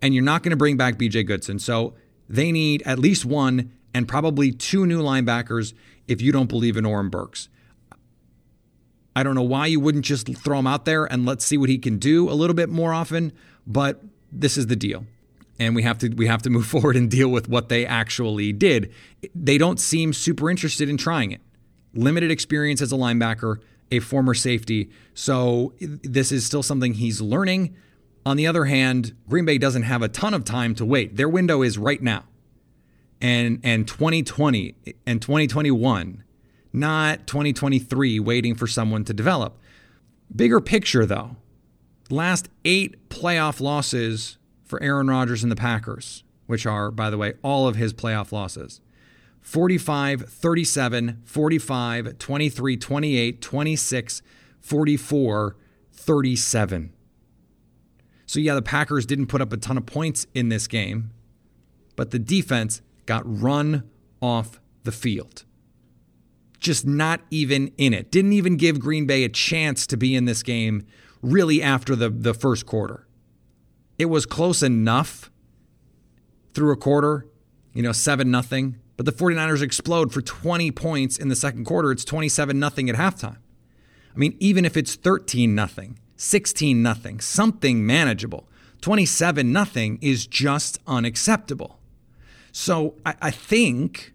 And 0.02 0.14
you're 0.14 0.22
not 0.22 0.42
going 0.42 0.50
to 0.50 0.56
bring 0.56 0.76
back 0.76 0.96
BJ 0.96 1.26
Goodson. 1.26 1.58
So 1.58 1.94
they 2.28 2.52
need 2.52 2.82
at 2.84 2.98
least 2.98 3.24
one 3.24 3.72
and 3.94 4.06
probably 4.06 4.52
two 4.52 4.84
new 4.84 5.02
linebackers 5.02 5.72
if 6.06 6.20
you 6.20 6.30
don't 6.30 6.48
believe 6.48 6.76
in 6.76 6.84
Oren 6.84 7.08
Burks. 7.08 7.48
I 9.16 9.22
don't 9.22 9.34
know 9.34 9.42
why 9.42 9.66
you 9.66 9.80
wouldn't 9.80 10.04
just 10.04 10.34
throw 10.36 10.58
him 10.58 10.66
out 10.66 10.84
there 10.84 11.06
and 11.06 11.24
let's 11.24 11.46
see 11.46 11.56
what 11.56 11.70
he 11.70 11.78
can 11.78 11.98
do 11.98 12.28
a 12.28 12.34
little 12.34 12.54
bit 12.54 12.68
more 12.68 12.92
often, 12.92 13.32
but 13.66 14.02
this 14.30 14.58
is 14.58 14.66
the 14.66 14.76
deal. 14.76 15.06
And 15.58 15.74
we 15.74 15.84
have 15.84 15.96
to 15.98 16.08
we 16.08 16.26
have 16.26 16.42
to 16.42 16.50
move 16.50 16.66
forward 16.74 16.96
and 16.96 17.10
deal 17.10 17.28
with 17.28 17.48
what 17.48 17.70
they 17.70 17.86
actually 17.86 18.52
did. 18.52 18.92
They 19.34 19.56
don't 19.56 19.80
seem 19.80 20.12
super 20.12 20.50
interested 20.50 20.90
in 20.90 20.98
trying 20.98 21.32
it. 21.32 21.40
Limited 21.94 22.30
experience 22.30 22.80
as 22.80 22.92
a 22.92 22.96
linebacker, 22.96 23.58
a 23.90 24.00
former 24.00 24.34
safety. 24.34 24.90
So 25.14 25.74
this 25.80 26.32
is 26.32 26.46
still 26.46 26.62
something 26.62 26.94
he's 26.94 27.20
learning. 27.20 27.74
On 28.24 28.36
the 28.36 28.46
other 28.46 28.66
hand, 28.66 29.14
Green 29.28 29.44
Bay 29.44 29.58
doesn't 29.58 29.82
have 29.82 30.02
a 30.02 30.08
ton 30.08 30.32
of 30.34 30.44
time 30.44 30.74
to 30.76 30.84
wait. 30.84 31.16
Their 31.16 31.28
window 31.28 31.62
is 31.62 31.76
right 31.78 32.02
now. 32.02 32.24
And 33.20 33.60
and 33.62 33.86
2020 33.86 34.74
and 35.06 35.22
2021 35.22 36.24
not 36.72 37.26
2023 37.26 38.18
waiting 38.20 38.54
for 38.54 38.66
someone 38.66 39.04
to 39.04 39.12
develop. 39.12 39.58
Bigger 40.34 40.60
picture, 40.60 41.04
though, 41.04 41.36
last 42.08 42.48
eight 42.64 43.08
playoff 43.08 43.60
losses 43.60 44.38
for 44.64 44.82
Aaron 44.82 45.08
Rodgers 45.08 45.42
and 45.42 45.52
the 45.52 45.56
Packers, 45.56 46.24
which 46.46 46.64
are, 46.64 46.90
by 46.90 47.10
the 47.10 47.18
way, 47.18 47.34
all 47.42 47.68
of 47.68 47.76
his 47.76 47.92
playoff 47.92 48.32
losses 48.32 48.80
45, 49.42 50.22
37, 50.28 51.22
45, 51.24 52.18
23, 52.18 52.76
28, 52.76 53.42
26, 53.42 54.22
44, 54.60 55.56
37. 55.92 56.92
So, 58.24 58.40
yeah, 58.40 58.54
the 58.54 58.62
Packers 58.62 59.04
didn't 59.04 59.26
put 59.26 59.42
up 59.42 59.52
a 59.52 59.56
ton 59.56 59.76
of 59.76 59.84
points 59.84 60.26
in 60.32 60.48
this 60.48 60.66
game, 60.66 61.10
but 61.96 62.12
the 62.12 62.18
defense 62.18 62.80
got 63.04 63.22
run 63.24 63.90
off 64.22 64.60
the 64.84 64.92
field 64.92 65.44
just 66.62 66.86
not 66.86 67.20
even 67.30 67.72
in 67.76 67.92
it. 67.92 68.10
Didn't 68.10 68.32
even 68.32 68.56
give 68.56 68.80
Green 68.80 69.04
Bay 69.04 69.24
a 69.24 69.28
chance 69.28 69.86
to 69.88 69.96
be 69.96 70.14
in 70.14 70.24
this 70.24 70.42
game 70.42 70.86
really 71.20 71.62
after 71.62 71.94
the, 71.94 72.08
the 72.08 72.32
first 72.32 72.64
quarter. 72.64 73.06
It 73.98 74.06
was 74.06 74.24
close 74.24 74.62
enough 74.62 75.30
through 76.54 76.72
a 76.72 76.76
quarter, 76.76 77.26
you 77.74 77.82
know, 77.82 77.92
7 77.92 78.30
nothing. 78.30 78.78
But 78.96 79.06
the 79.06 79.12
49ers 79.12 79.62
explode 79.62 80.12
for 80.12 80.20
20 80.20 80.70
points 80.72 81.16
in 81.16 81.28
the 81.28 81.36
second 81.36 81.64
quarter. 81.64 81.90
It's 81.90 82.04
27 82.04 82.58
nothing 82.58 82.90
at 82.90 82.96
halftime. 82.96 83.38
I 84.14 84.18
mean, 84.18 84.36
even 84.38 84.64
if 84.64 84.76
it's 84.76 84.94
13 84.94 85.54
nothing, 85.54 85.98
16 86.16 86.82
nothing, 86.82 87.20
something 87.20 87.86
manageable, 87.86 88.48
27 88.82 89.50
nothing 89.50 89.98
is 90.02 90.26
just 90.26 90.78
unacceptable. 90.86 91.78
So 92.52 92.96
I, 93.06 93.14
I 93.22 93.30
think 93.30 94.12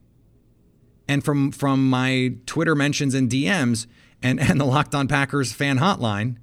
and 1.07 1.23
from 1.23 1.51
from 1.51 1.89
my 1.89 2.35
Twitter 2.45 2.75
mentions 2.75 3.13
and 3.13 3.29
DMs 3.29 3.87
and, 4.21 4.39
and 4.39 4.59
the 4.59 4.65
Locked 4.65 4.93
On 4.93 5.07
Packers 5.07 5.53
fan 5.53 5.79
hotline. 5.79 6.37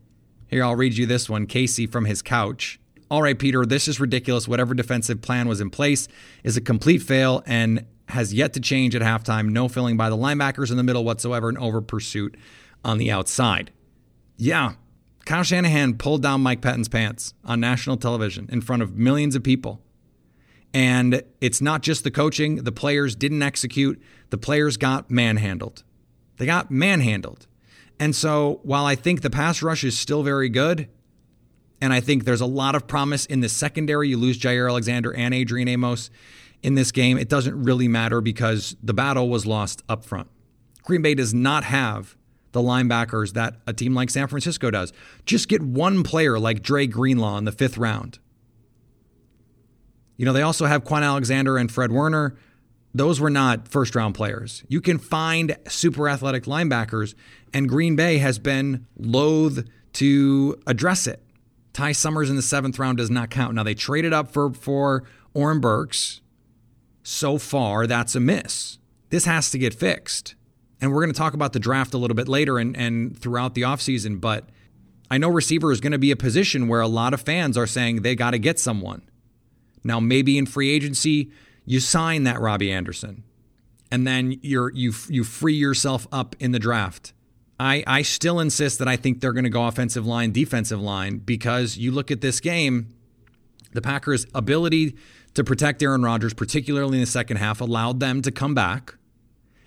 Here, 0.48 0.64
I'll 0.64 0.76
read 0.76 0.96
you 0.96 1.06
this 1.06 1.28
one. 1.28 1.46
Casey 1.46 1.86
from 1.86 2.04
his 2.04 2.22
couch. 2.22 2.78
All 3.10 3.22
right, 3.22 3.38
Peter, 3.38 3.64
this 3.66 3.86
is 3.88 4.00
ridiculous. 4.00 4.48
Whatever 4.48 4.74
defensive 4.74 5.20
plan 5.20 5.48
was 5.48 5.60
in 5.60 5.70
place 5.70 6.08
is 6.42 6.56
a 6.56 6.60
complete 6.60 7.02
fail 7.02 7.42
and 7.46 7.86
has 8.08 8.34
yet 8.34 8.52
to 8.54 8.60
change 8.60 8.94
at 8.94 9.02
halftime. 9.02 9.50
No 9.50 9.68
filling 9.68 9.96
by 9.96 10.10
the 10.10 10.16
linebackers 10.16 10.70
in 10.70 10.76
the 10.76 10.82
middle 10.82 11.04
whatsoever, 11.04 11.48
and 11.48 11.58
over 11.58 11.80
pursuit 11.80 12.36
on 12.84 12.98
the 12.98 13.10
outside. 13.10 13.70
Yeah, 14.36 14.74
Kyle 15.24 15.42
Shanahan 15.42 15.94
pulled 15.94 16.22
down 16.22 16.42
Mike 16.42 16.60
Pettine's 16.60 16.88
pants 16.88 17.34
on 17.44 17.60
national 17.60 17.96
television 17.96 18.48
in 18.52 18.60
front 18.60 18.82
of 18.82 18.96
millions 18.96 19.34
of 19.34 19.42
people. 19.42 19.80
And 20.74 21.22
it's 21.40 21.60
not 21.60 21.82
just 21.82 22.04
the 22.04 22.10
coaching, 22.10 22.56
the 22.56 22.72
players 22.72 23.14
didn't 23.14 23.42
execute, 23.42 24.02
the 24.30 24.38
players 24.38 24.76
got 24.76 25.10
manhandled. 25.10 25.84
They 26.36 26.46
got 26.46 26.70
manhandled. 26.70 27.46
And 28.00 28.14
so 28.14 28.60
while 28.64 28.84
I 28.84 28.96
think 28.96 29.22
the 29.22 29.30
pass 29.30 29.62
rush 29.62 29.84
is 29.84 29.96
still 29.96 30.24
very 30.24 30.48
good, 30.48 30.88
and 31.80 31.92
I 31.92 32.00
think 32.00 32.24
there's 32.24 32.40
a 32.40 32.46
lot 32.46 32.74
of 32.74 32.86
promise 32.86 33.24
in 33.26 33.40
the 33.40 33.48
secondary, 33.48 34.08
you 34.08 34.16
lose 34.16 34.38
Jaire 34.38 34.68
Alexander 34.68 35.14
and 35.14 35.32
Adrian 35.32 35.68
Amos. 35.68 36.10
In 36.64 36.76
this 36.76 36.92
game, 36.92 37.18
it 37.18 37.28
doesn't 37.28 37.62
really 37.62 37.88
matter 37.88 38.22
because 38.22 38.74
the 38.82 38.94
battle 38.94 39.28
was 39.28 39.44
lost 39.44 39.82
up 39.86 40.02
front. 40.02 40.28
Green 40.82 41.02
Bay 41.02 41.14
does 41.14 41.34
not 41.34 41.62
have 41.64 42.16
the 42.52 42.60
linebackers 42.60 43.34
that 43.34 43.56
a 43.66 43.74
team 43.74 43.94
like 43.94 44.08
San 44.08 44.28
Francisco 44.28 44.70
does. 44.70 44.90
Just 45.26 45.48
get 45.48 45.60
one 45.60 46.02
player 46.02 46.38
like 46.38 46.62
Dre 46.62 46.86
Greenlaw 46.86 47.36
in 47.36 47.44
the 47.44 47.52
fifth 47.52 47.76
round. 47.76 48.18
You 50.16 50.24
know, 50.24 50.32
they 50.32 50.40
also 50.40 50.64
have 50.64 50.84
Kwon 50.84 51.02
Alexander 51.02 51.58
and 51.58 51.70
Fred 51.70 51.92
Warner. 51.92 52.34
Those 52.94 53.20
were 53.20 53.28
not 53.28 53.68
first 53.68 53.94
round 53.94 54.14
players. 54.14 54.64
You 54.66 54.80
can 54.80 54.98
find 54.98 55.58
super 55.68 56.08
athletic 56.08 56.44
linebackers, 56.44 57.14
and 57.52 57.68
Green 57.68 57.94
Bay 57.94 58.16
has 58.18 58.38
been 58.38 58.86
loath 58.96 59.64
to 59.94 60.58
address 60.66 61.06
it. 61.06 61.22
Ty 61.74 61.92
Summers 61.92 62.30
in 62.30 62.36
the 62.36 62.42
seventh 62.42 62.78
round 62.78 62.96
does 62.96 63.10
not 63.10 63.28
count. 63.28 63.54
Now, 63.54 63.64
they 63.64 63.74
traded 63.74 64.14
up 64.14 64.32
for, 64.32 64.54
for 64.54 65.04
Oren 65.34 65.60
Burks. 65.60 66.22
So 67.04 67.38
far, 67.38 67.86
that's 67.86 68.16
a 68.16 68.20
miss. 68.20 68.78
This 69.10 69.26
has 69.26 69.50
to 69.50 69.58
get 69.58 69.74
fixed. 69.74 70.34
And 70.80 70.92
we're 70.92 71.02
going 71.02 71.12
to 71.12 71.18
talk 71.18 71.34
about 71.34 71.52
the 71.52 71.60
draft 71.60 71.94
a 71.94 71.98
little 71.98 72.16
bit 72.16 72.28
later 72.28 72.58
and, 72.58 72.76
and 72.76 73.16
throughout 73.16 73.54
the 73.54 73.62
offseason, 73.62 74.20
but 74.20 74.48
I 75.10 75.18
know 75.18 75.28
receiver 75.28 75.70
is 75.70 75.80
going 75.80 75.92
to 75.92 75.98
be 75.98 76.10
a 76.10 76.16
position 76.16 76.66
where 76.66 76.80
a 76.80 76.88
lot 76.88 77.14
of 77.14 77.20
fans 77.20 77.56
are 77.56 77.66
saying 77.66 78.02
they 78.02 78.16
got 78.16 78.32
to 78.32 78.38
get 78.38 78.58
someone. 78.58 79.02
Now, 79.84 80.00
maybe 80.00 80.38
in 80.38 80.46
free 80.46 80.70
agency, 80.70 81.30
you 81.66 81.78
sign 81.78 82.24
that 82.24 82.40
Robbie 82.40 82.72
Anderson, 82.72 83.22
and 83.90 84.06
then 84.06 84.38
you're 84.42 84.72
you 84.72 84.92
you 85.08 85.24
free 85.24 85.54
yourself 85.54 86.06
up 86.10 86.34
in 86.40 86.52
the 86.52 86.58
draft. 86.58 87.12
I 87.60 87.84
I 87.86 88.02
still 88.02 88.40
insist 88.40 88.78
that 88.78 88.88
I 88.88 88.96
think 88.96 89.20
they're 89.20 89.32
going 89.32 89.44
to 89.44 89.50
go 89.50 89.66
offensive 89.66 90.06
line, 90.06 90.32
defensive 90.32 90.80
line 90.80 91.18
because 91.18 91.76
you 91.76 91.92
look 91.92 92.10
at 92.10 92.22
this 92.22 92.40
game, 92.40 92.94
the 93.72 93.82
Packers' 93.82 94.26
ability 94.34 94.96
to 95.34 95.44
protect 95.44 95.82
Aaron 95.82 96.02
Rodgers, 96.02 96.34
particularly 96.34 96.98
in 96.98 97.02
the 97.02 97.06
second 97.06 97.36
half, 97.38 97.60
allowed 97.60 98.00
them 98.00 98.22
to 98.22 98.30
come 98.30 98.54
back, 98.54 98.94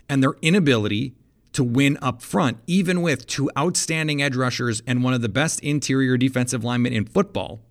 and 0.10 0.24
their 0.24 0.36
inability 0.42 1.14
to 1.54 1.64
win 1.64 1.98
up 2.02 2.22
front, 2.22 2.58
even 2.68 3.02
with 3.02 3.28
two 3.28 3.50
outstanding 3.58 4.22
edge 4.22 4.36
rushers 4.36 4.82
and 4.86 5.04
one 5.04 5.14
of 5.14 5.22
the 5.22 5.30
best 5.30 5.60
interior 5.62 6.18
defensive 6.18 6.64
linemen 6.64 6.94
in 6.94 7.06
football 7.06 7.62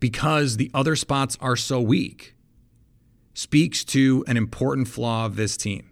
because 0.00 0.56
the 0.56 0.70
other 0.74 0.96
spots 0.96 1.36
are 1.40 1.56
so 1.56 1.80
weak 1.80 2.34
speaks 3.32 3.84
to 3.84 4.24
an 4.26 4.36
important 4.36 4.88
flaw 4.88 5.26
of 5.26 5.36
this 5.36 5.56
team. 5.56 5.90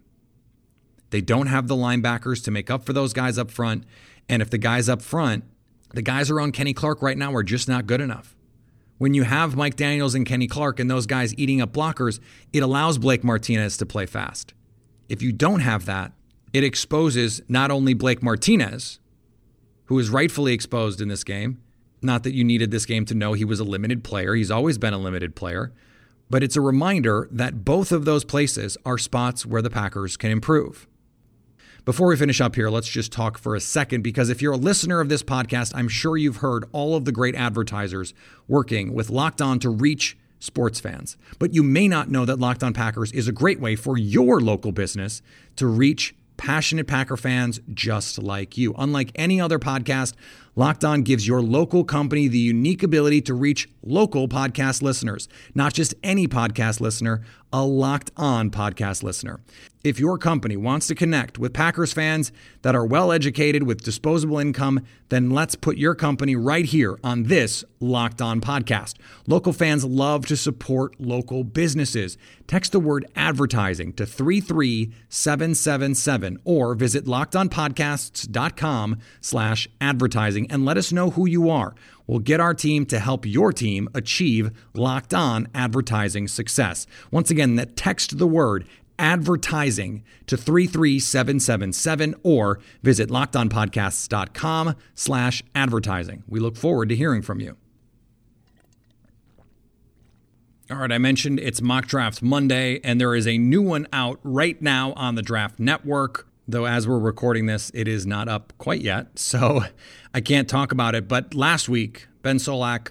They 1.11 1.21
don't 1.21 1.49
have 1.49 1.69
the 1.69 1.75
linebackers 1.75 2.43
to 2.45 2.51
make 2.51 2.71
up 2.71 2.85
for 2.85 2.93
those 2.93 3.13
guys 3.13 3.37
up 3.37 3.51
front. 3.51 3.85
And 4.29 4.41
if 4.41 4.51
the 4.51 4.59
guys 4.59 4.89
up 4.89 5.03
front, 5.03 5.45
the 5.93 6.03
guys 6.03 6.31
around 6.31 6.53
Kenny 6.53 6.73
Clark 6.73 7.03
right 7.03 7.19
now 7.19 7.35
are 7.35 7.43
just 7.43 7.69
not 7.69 7.87
good 7.87 8.01
enough. 8.01 8.35
When 9.03 9.15
you 9.15 9.25
have 9.25 9.57
Mike 9.57 9.75
Daniels 9.75 10.15
and 10.15 10.25
Kenny 10.25 10.47
Clark 10.47 10.79
and 10.79 10.89
those 10.89 11.07
guys 11.07 11.35
eating 11.37 11.61
up 11.61 11.73
blockers, 11.73 12.21
it 12.53 12.63
allows 12.63 12.99
Blake 12.99 13.25
Martinez 13.25 13.77
to 13.79 13.85
play 13.85 14.07
fast. 14.07 14.55
If 15.09 15.23
you 15.23 15.33
don't 15.33 15.59
have 15.59 15.87
that, 15.87 16.13
it 16.53 16.63
exposes 16.63 17.43
not 17.49 17.73
only 17.73 17.95
Blake 17.95 18.23
Martinez, 18.23 19.01
who 19.87 19.99
is 19.99 20.09
rightfully 20.09 20.53
exposed 20.53 21.01
in 21.01 21.09
this 21.09 21.25
game, 21.25 21.61
not 22.01 22.23
that 22.23 22.33
you 22.33 22.45
needed 22.45 22.71
this 22.71 22.87
game 22.87 23.05
to 23.07 23.15
know 23.17 23.33
he 23.33 23.45
was 23.45 23.59
a 23.59 23.65
limited 23.65 24.05
player, 24.05 24.37
he's 24.37 24.53
always 24.53 24.79
been 24.79 24.95
a 24.95 24.99
limited 24.99 25.35
player. 25.35 25.73
But 26.31 26.45
it's 26.45 26.55
a 26.55 26.61
reminder 26.61 27.29
that 27.33 27.65
both 27.65 27.91
of 27.91 28.05
those 28.05 28.23
places 28.23 28.79
are 28.87 28.99
spots 28.99 29.45
where 29.45 29.63
the 29.63 29.69
Packers 29.69 30.17
can 30.17 30.31
improve. 30.31 30.87
Before 31.85 32.07
we 32.07 32.17
finish 32.17 32.41
up 32.41 32.55
here, 32.55 32.71
let's 32.71 32.87
just 32.87 33.11
talk 33.11 33.37
for 33.37 33.57
a 33.57 33.61
second 33.61 34.03
because 34.03 34.31
if 34.31 34.41
you're 34.41 34.53
a 34.53 34.57
listener 34.57 35.01
of 35.01 35.09
this 35.09 35.25
podcast, 35.25 35.73
I'm 35.75 35.89
sure 35.89 36.17
you've 36.17 36.37
heard 36.37 36.65
all 36.71 36.95
of 36.95 37.07
the 37.07 37.11
great 37.11 37.35
advertisers 37.35 38.15
working 38.47 38.95
with 38.95 39.11
Locked 39.11 39.43
On 39.43 39.59
to 39.59 39.69
reach 39.69 40.17
sports 40.39 40.79
fans. 40.79 41.17
But 41.41 41.55
you 41.55 41.65
may 41.65 41.89
not 41.89 42.09
know 42.09 42.25
that 42.25 42.39
Locked 42.39 42.63
On 42.63 42.73
Packers 42.73 43.11
is 43.11 43.27
a 43.27 43.33
great 43.33 43.59
way 43.59 43.75
for 43.75 43.99
your 43.99 44.41
local 44.41 44.71
business 44.71 45.23
to 45.57 45.67
reach 45.67 46.15
passionate 46.37 46.87
Packer 46.87 47.17
fans 47.17 47.59
just 47.75 48.17
like 48.17 48.57
you. 48.57 48.75
Unlike 48.79 49.11
any 49.17 49.41
other 49.41 49.59
podcast, 49.59 50.15
Locked 50.55 50.85
On 50.85 51.03
gives 51.03 51.27
your 51.27 51.41
local 51.41 51.83
company 51.83 52.29
the 52.29 52.39
unique 52.39 52.83
ability 52.83 53.23
to 53.23 53.33
reach 53.33 53.71
local 53.83 54.29
podcast 54.29 54.83
listeners, 54.83 55.27
not 55.55 55.73
just 55.73 55.95
any 56.03 56.29
podcast 56.29 56.79
listener, 56.79 57.23
a 57.55 57.65
Locked 57.65 58.11
On 58.17 58.51
podcast 58.51 59.03
listener. 59.03 59.41
If 59.85 59.99
your 59.99 60.17
company 60.17 60.57
wants 60.57 60.87
to 60.87 60.95
connect 60.95 61.39
with 61.39 61.53
Packers 61.53 61.93
fans 61.93 62.31
that 62.63 62.77
are 62.77 62.87
well 62.87 63.11
educated 63.11 63.65
with 63.65 63.83
disposable 63.83 64.39
income, 64.39 64.87
then 65.09 65.31
let's 65.31 65.57
put 65.57 65.77
your 65.77 65.97
company 65.97 66.37
right 66.37 66.65
here 66.65 66.97
on 67.03 67.25
this 67.25 67.65
Locked 67.81 68.23
On 68.23 68.41
podcast. 68.41 68.95
Local 69.27 69.53
fans 69.53 69.85
love 69.85 70.25
to 70.27 70.37
support 70.37 71.01
local 71.01 71.43
businesses. 71.43 72.17
Text 72.47 72.71
the 72.73 72.79
word 72.79 73.05
advertising 73.17 73.93
to 73.95 74.07
33777 74.07 76.39
or 76.45 76.75
visit 76.75 77.07
lockedonpodcasts.com 77.07 78.99
slash 79.21 79.69
advertising 79.81 80.42
and 80.51 80.65
let 80.65 80.77
us 80.77 80.93
know 80.93 81.11
who 81.11 81.27
you 81.27 81.51
are. 81.51 81.75
We'll 82.07 82.19
get 82.19 82.41
our 82.41 82.55
team 82.55 82.87
to 82.87 82.99
help 82.99 83.25
your 83.25 83.53
team 83.53 83.89
achieve 83.95 84.51
locked 84.75 85.15
on 85.15 85.49
advertising 85.55 86.29
success. 86.29 86.87
Once 87.11 87.31
again, 87.31 87.57
that 87.57 87.77
text 87.77 88.19
the 88.19 88.27
word 88.27 88.67
advertising 88.99 90.05
to 90.27 90.37
33777 90.37 92.15
or 92.23 92.61
visit 92.83 93.09
lockedonpodcasts.com 93.09 94.77
slash 94.95 95.43
advertising. 95.55 96.23
We 96.29 96.41
look 96.41 96.57
forward 96.57 96.89
to 96.91 96.97
hearing 96.97 97.23
from 97.23 97.41
you. 97.41 97.57
All 100.71 100.79
right, 100.79 100.93
I 100.93 100.99
mentioned 100.99 101.39
it's 101.39 101.61
Mock 101.61 101.87
Draft 101.87 102.23
Monday, 102.23 102.81
and 102.83 102.99
there 102.99 103.15
is 103.15 103.27
a 103.27 103.37
new 103.37 103.61
one 103.61 103.87
out 103.93 104.19
right 104.23 104.61
now 104.63 104.95
on 104.95 105.17
the 105.17 105.23
Draft 105.23 105.59
Network. 105.59 106.27
Though, 106.49 106.67
as 106.67 106.89
we're 106.89 106.99
recording 106.99 107.47
this, 107.47 107.71
it 107.73 107.87
is 107.87 108.05
not 108.07 108.29
up 108.29 108.53
quite 108.59 108.81
yet. 108.81 109.07
So 109.17 109.63
I 110.13 110.21
can't 110.21 110.49
talk 110.49 110.73
about 110.73 110.95
it. 110.95 111.09
But 111.09 111.35
last 111.35 111.69
week, 111.69 112.07
Ben 112.23 112.37
Solak 112.37 112.91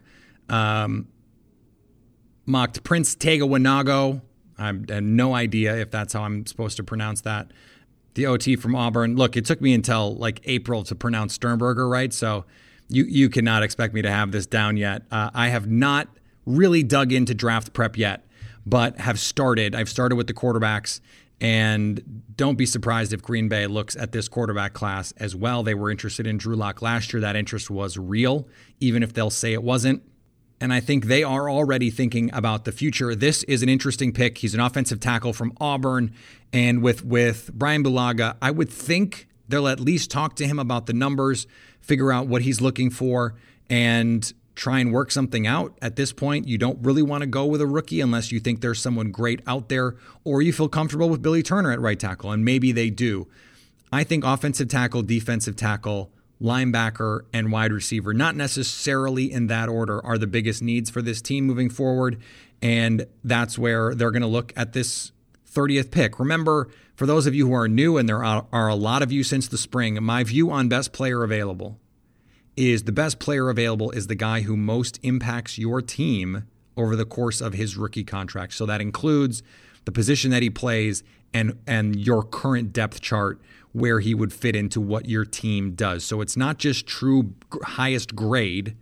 um, 0.50 1.08
mocked 2.46 2.84
Prince 2.84 3.16
Tega 3.16 3.46
Wanogho. 3.46 4.22
I 4.58 4.68
have 4.68 5.04
no 5.04 5.34
idea 5.34 5.76
if 5.78 5.92
that's 5.92 6.14
how 6.14 6.24
I'm 6.24 6.46
supposed 6.46 6.78
to 6.78 6.84
pronounce 6.84 7.22
that. 7.22 7.52
The 8.14 8.26
OT 8.26 8.56
from 8.56 8.76
Auburn. 8.76 9.16
Look, 9.16 9.38
it 9.38 9.46
took 9.46 9.62
me 9.62 9.74
until 9.74 10.16
like 10.16 10.42
April 10.46 10.84
to 10.84 10.96
pronounce 10.96 11.34
Sternberger 11.34 11.88
right. 11.88 12.14
So 12.14 12.46
you, 12.90 13.06
you 13.06 13.30
cannot 13.30 13.64
expect 13.64 13.94
me 13.94 14.02
to 14.02 14.12
have 14.12 14.32
this 14.32 14.46
down 14.46 14.78
yet. 14.78 15.04
Uh, 15.12 15.30
I 15.34 15.48
have 15.50 15.68
not 15.68 16.10
really 16.46 16.84
dug 16.84 17.12
into 17.12 17.34
draft 17.34 17.74
prep 17.74 17.98
yet, 17.98 18.26
but 18.66 19.00
have 19.00 19.20
started. 19.20 19.74
I've 19.76 19.90
started 19.90 20.16
with 20.16 20.28
the 20.28 20.34
quarterbacks, 20.34 21.00
and 21.42 22.24
don't 22.36 22.56
be 22.56 22.68
surprised 22.68 23.14
if 23.14 23.24
Green 23.24 23.50
Bay 23.50 23.66
looks 23.66 23.96
at 23.96 24.12
this 24.12 24.30
quarterback 24.30 24.74
class 24.74 25.12
as 25.18 25.36
well. 25.36 25.64
They 25.64 25.74
were 25.74 25.90
interested 25.90 26.28
in 26.28 26.38
Drew 26.38 26.56
Lock 26.56 26.84
last 26.84 27.12
year. 27.12 27.20
That 27.20 27.36
interest 27.36 27.72
was 27.72 27.98
real, 27.98 28.48
even 28.80 29.02
if 29.02 29.14
they'll 29.14 29.32
say 29.32 29.54
it 29.54 29.64
wasn't. 29.64 30.04
And 30.62 30.72
I 30.72 30.80
think 30.80 31.06
they 31.06 31.24
are 31.24 31.50
already 31.50 31.90
thinking 31.90 32.30
about 32.32 32.66
the 32.66 32.72
future. 32.72 33.16
This 33.16 33.42
is 33.46 33.64
an 33.64 33.70
interesting 33.70 34.14
pick. 34.14 34.38
He's 34.38 34.54
an 34.54 34.60
offensive 34.60 35.00
tackle 35.00 35.34
from 35.34 35.54
Auburn. 35.60 36.14
And 36.54 36.84
with, 36.84 37.04
with 37.04 37.52
Brian 37.52 37.84
Bulaga, 37.84 38.38
I 38.40 38.52
would 38.52 38.70
think 38.70 39.28
they'll 39.48 39.68
at 39.68 39.80
least 39.80 40.12
talk 40.12 40.36
to 40.36 40.46
him 40.46 40.60
about 40.60 40.86
the 40.86 40.94
numbers, 40.94 41.48
figure 41.80 42.12
out 42.12 42.28
what 42.28 42.44
he's 42.44 42.62
looking 42.62 42.92
for, 42.92 43.34
and 43.68 44.32
try 44.56 44.80
and 44.80 44.92
work 44.92 45.12
something 45.12 45.48
out. 45.48 45.78
At 45.82 45.96
this 45.96 46.14
point, 46.14 46.48
you 46.48 46.58
don't 46.58 46.84
really 46.84 47.02
want 47.02 47.22
to 47.22 47.28
go 47.28 47.46
with 47.46 47.62
a 47.62 47.68
rookie 47.68 48.02
unless 48.02 48.32
you 48.32 48.40
think 48.40 48.62
there's 48.62 48.82
someone 48.82 49.12
great 49.12 49.42
out 49.48 49.70
there 49.70 49.96
or 50.24 50.42
you 50.42 50.54
feel 50.54 50.70
comfortable 50.70 51.10
with 51.10 51.22
Billy 51.22 51.44
Turner 51.44 51.72
at 51.72 51.80
right 51.80 52.00
tackle, 52.00 52.32
and 52.32 52.46
maybe 52.46 52.72
they 52.72 52.90
do. 52.90 53.28
I 53.92 54.04
think 54.04 54.24
offensive 54.24 54.70
tackle, 54.70 55.04
defensive 55.04 55.56
tackle, 55.56 56.12
linebacker, 56.42 57.22
and 57.34 57.52
wide 57.52 57.74
receiver, 57.74 58.14
not 58.14 58.36
necessarily 58.36 59.32
in 59.32 59.48
that 59.48 59.70
order, 59.70 60.04
are 60.06 60.18
the 60.18 60.28
biggest 60.28 60.62
needs 60.62 60.90
for 60.90 61.02
this 61.02 61.22
team 61.22 61.46
moving 61.46 61.70
forward. 61.70 62.22
And 62.62 63.08
that's 63.24 63.58
where 63.58 63.94
they're 63.94 64.12
going 64.12 64.22
to 64.22 64.28
look 64.28 64.54
at 64.56 64.74
this 64.74 65.12
30th 65.52 65.92
pick. 65.92 66.20
Remember, 66.20 66.70
for 66.96 67.06
those 67.06 67.26
of 67.26 67.36
you 67.36 67.48
who 67.48 67.54
are 67.54 67.68
new, 67.68 67.98
and 67.98 68.08
there 68.08 68.24
are, 68.24 68.68
a 68.70 68.76
lot 68.76 69.02
of 69.02 69.12
you 69.12 69.24
since 69.24 69.48
the 69.48 69.58
spring, 69.58 70.02
my 70.02 70.24
view 70.24 70.52
on 70.52 70.70
best 70.70 70.94
player 70.94 71.24
available 71.24 71.80
is 72.58 72.84
the 72.84 72.92
best 72.92 73.20
player 73.20 73.50
available 73.50 73.92
is 73.92 74.08
the 74.08 74.16
guy 74.16 74.42
who 74.42 74.58
most 74.58 75.00
impacts 75.04 75.58
your 75.58 75.82
team 75.82 76.44
over 76.78 76.96
the 76.96 77.06
course 77.06 77.42
of 77.42 77.54
his 77.54 77.78
rookie 77.78 78.04
contract. 78.04 78.54
So 78.54 78.66
that 78.66 78.82
includes 78.82 79.44
the 79.86 79.92
position 79.92 80.32
that 80.32 80.44
he 80.44 80.50
plays 80.50 81.04
and 81.34 81.58
and 81.66 81.96
your 81.96 82.24
current 82.24 82.74
depth 82.74 83.02
chart 83.02 83.40
where 83.72 84.02
he 84.02 84.14
would 84.14 84.34
fit 84.34 84.56
into 84.56 84.82
what 84.82 85.08
your 85.08 85.24
team 85.24 85.72
does. 85.72 86.04
So 86.04 86.20
it's 86.22 86.36
not 86.36 86.58
just 86.58 86.86
true 86.86 87.34
highest 87.64 88.16
grade, 88.16 88.76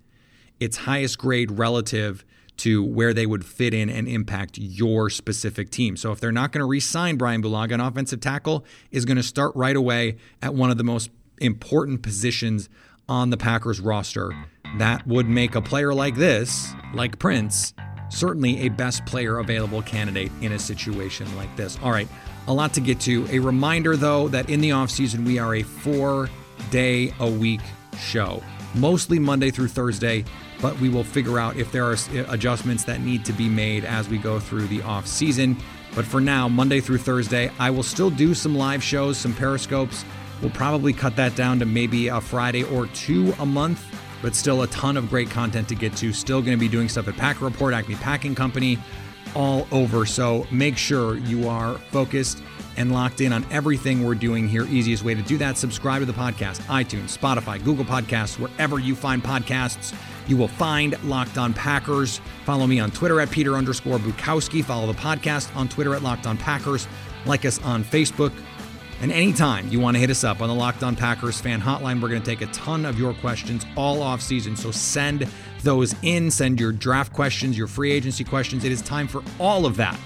it's 0.59 0.77
highest 0.77 1.19
grade 1.19 1.51
relative 1.51 2.25
to 2.57 2.83
where 2.83 3.13
they 3.13 3.25
would 3.25 3.45
fit 3.45 3.73
in 3.73 3.89
and 3.89 4.07
impact 4.07 4.57
your 4.57 5.09
specific 5.09 5.69
team. 5.69 5.95
So 5.95 6.11
if 6.11 6.19
they're 6.19 6.31
not 6.31 6.51
going 6.51 6.59
to 6.59 6.65
re-sign 6.65 7.15
Brian 7.15 7.41
Bulaga, 7.41 7.73
an 7.73 7.79
offensive 7.79 8.19
tackle 8.19 8.65
is 8.91 9.05
going 9.05 9.15
to 9.15 9.23
start 9.23 9.55
right 9.55 9.75
away 9.75 10.17
at 10.41 10.53
one 10.53 10.69
of 10.69 10.77
the 10.77 10.83
most 10.83 11.09
important 11.39 12.01
positions 12.01 12.67
on 13.09 13.29
the 13.29 13.37
Packers 13.37 13.81
roster. 13.81 14.31
That 14.77 15.05
would 15.07 15.27
make 15.27 15.55
a 15.55 15.61
player 15.61 15.93
like 15.93 16.15
this, 16.15 16.73
like 16.93 17.19
Prince, 17.19 17.73
certainly 18.09 18.61
a 18.61 18.69
best 18.69 19.05
player 19.05 19.39
available 19.39 19.81
candidate 19.81 20.31
in 20.41 20.51
a 20.51 20.59
situation 20.59 21.35
like 21.35 21.53
this. 21.55 21.77
All 21.81 21.91
right, 21.91 22.07
a 22.47 22.53
lot 22.53 22.73
to 22.73 22.81
get 22.81 22.99
to. 23.01 23.27
A 23.31 23.39
reminder, 23.39 23.97
though, 23.97 24.27
that 24.29 24.49
in 24.49 24.61
the 24.61 24.69
offseason, 24.69 25.25
we 25.25 25.39
are 25.39 25.55
a 25.55 25.63
four 25.63 26.29
day 26.69 27.13
a 27.19 27.29
week 27.29 27.61
show, 27.99 28.41
mostly 28.75 29.19
Monday 29.19 29.51
through 29.51 29.67
Thursday, 29.67 30.23
but 30.61 30.79
we 30.79 30.89
will 30.89 31.03
figure 31.03 31.39
out 31.39 31.57
if 31.57 31.71
there 31.71 31.85
are 31.85 31.93
uh, 31.93 32.25
adjustments 32.29 32.83
that 32.83 33.01
need 33.01 33.25
to 33.25 33.33
be 33.33 33.49
made 33.49 33.85
as 33.85 34.07
we 34.07 34.17
go 34.17 34.39
through 34.39 34.67
the 34.67 34.81
off 34.83 35.07
season. 35.07 35.57
But 35.95 36.05
for 36.05 36.21
now, 36.21 36.47
Monday 36.47 36.79
through 36.81 36.99
Thursday, 36.99 37.51
I 37.57 37.71
will 37.71 37.83
still 37.83 38.11
do 38.11 38.33
some 38.35 38.55
live 38.55 38.83
shows, 38.83 39.17
some 39.17 39.33
periscopes. 39.33 40.05
We'll 40.41 40.51
probably 40.51 40.93
cut 40.93 41.15
that 41.17 41.35
down 41.35 41.59
to 41.59 41.65
maybe 41.65 42.07
a 42.07 42.21
Friday 42.21 42.63
or 42.63 42.87
two 42.87 43.33
a 43.39 43.45
month, 43.45 43.83
but 44.21 44.35
still 44.35 44.61
a 44.61 44.67
ton 44.67 44.97
of 44.97 45.09
great 45.09 45.29
content 45.29 45.67
to 45.69 45.75
get 45.75 45.95
to. 45.97 46.13
Still 46.13 46.41
going 46.41 46.57
to 46.57 46.59
be 46.59 46.69
doing 46.69 46.89
stuff 46.89 47.07
at 47.07 47.15
Packer 47.17 47.45
Report, 47.45 47.73
Acme 47.73 47.95
Packing 47.95 48.35
Company, 48.35 48.77
all 49.35 49.67
over. 49.71 50.05
So 50.05 50.47
make 50.51 50.77
sure 50.77 51.17
you 51.17 51.47
are 51.47 51.75
focused 51.91 52.41
and 52.77 52.93
locked 52.93 53.19
in 53.19 53.33
on 53.33 53.45
everything 53.51 54.05
we're 54.05 54.15
doing 54.15 54.47
here. 54.47 54.63
Easiest 54.63 55.03
way 55.03 55.13
to 55.13 55.21
do 55.21 55.37
that, 55.37 55.57
subscribe 55.57 56.01
to 56.01 56.05
the 56.05 56.13
podcast, 56.13 56.61
iTunes, 56.67 57.17
Spotify, 57.17 57.61
Google 57.63 57.85
Podcasts, 57.85 58.39
wherever 58.39 58.79
you 58.79 58.95
find 58.95 59.21
podcasts. 59.21 59.93
You 60.27 60.37
will 60.37 60.47
find 60.47 61.01
Locked 61.03 61.37
On 61.37 61.53
Packers. 61.53 62.21
Follow 62.45 62.67
me 62.67 62.79
on 62.79 62.91
Twitter 62.91 63.19
at 63.19 63.31
Peter 63.31 63.55
underscore 63.55 63.97
Bukowski. 63.97 64.63
Follow 64.63 64.87
the 64.87 64.97
podcast 64.97 65.53
on 65.55 65.67
Twitter 65.67 65.95
at 65.95 66.03
Locked 66.03 66.27
On 66.27 66.37
Packers. 66.37 66.87
Like 67.25 67.45
us 67.45 67.61
on 67.63 67.83
Facebook. 67.83 68.31
And 69.01 69.13
anytime 69.13 69.69
you 69.69 69.79
want 69.79 69.95
to 69.95 69.99
hit 69.99 70.09
us 70.09 70.25
up 70.25 70.41
on 70.41 70.49
the 70.49 70.55
Locked 70.55 70.83
On 70.83 70.93
Packers 70.93 71.39
fan 71.39 71.61
hotline, 71.61 72.01
we're 72.01 72.09
going 72.09 72.21
to 72.21 72.29
take 72.29 72.41
a 72.41 72.51
ton 72.51 72.85
of 72.85 72.99
your 72.99 73.13
questions 73.13 73.65
all 73.77 74.01
off 74.01 74.21
season. 74.21 74.57
So 74.57 74.71
send 74.71 75.25
those 75.63 75.95
in. 76.01 76.29
Send 76.29 76.59
your 76.59 76.73
draft 76.73 77.13
questions, 77.13 77.57
your 77.57 77.67
free 77.67 77.91
agency 77.93 78.25
questions. 78.25 78.65
It 78.65 78.73
is 78.73 78.81
time 78.81 79.07
for 79.07 79.23
all 79.39 79.65
of 79.65 79.77
that. 79.77 79.97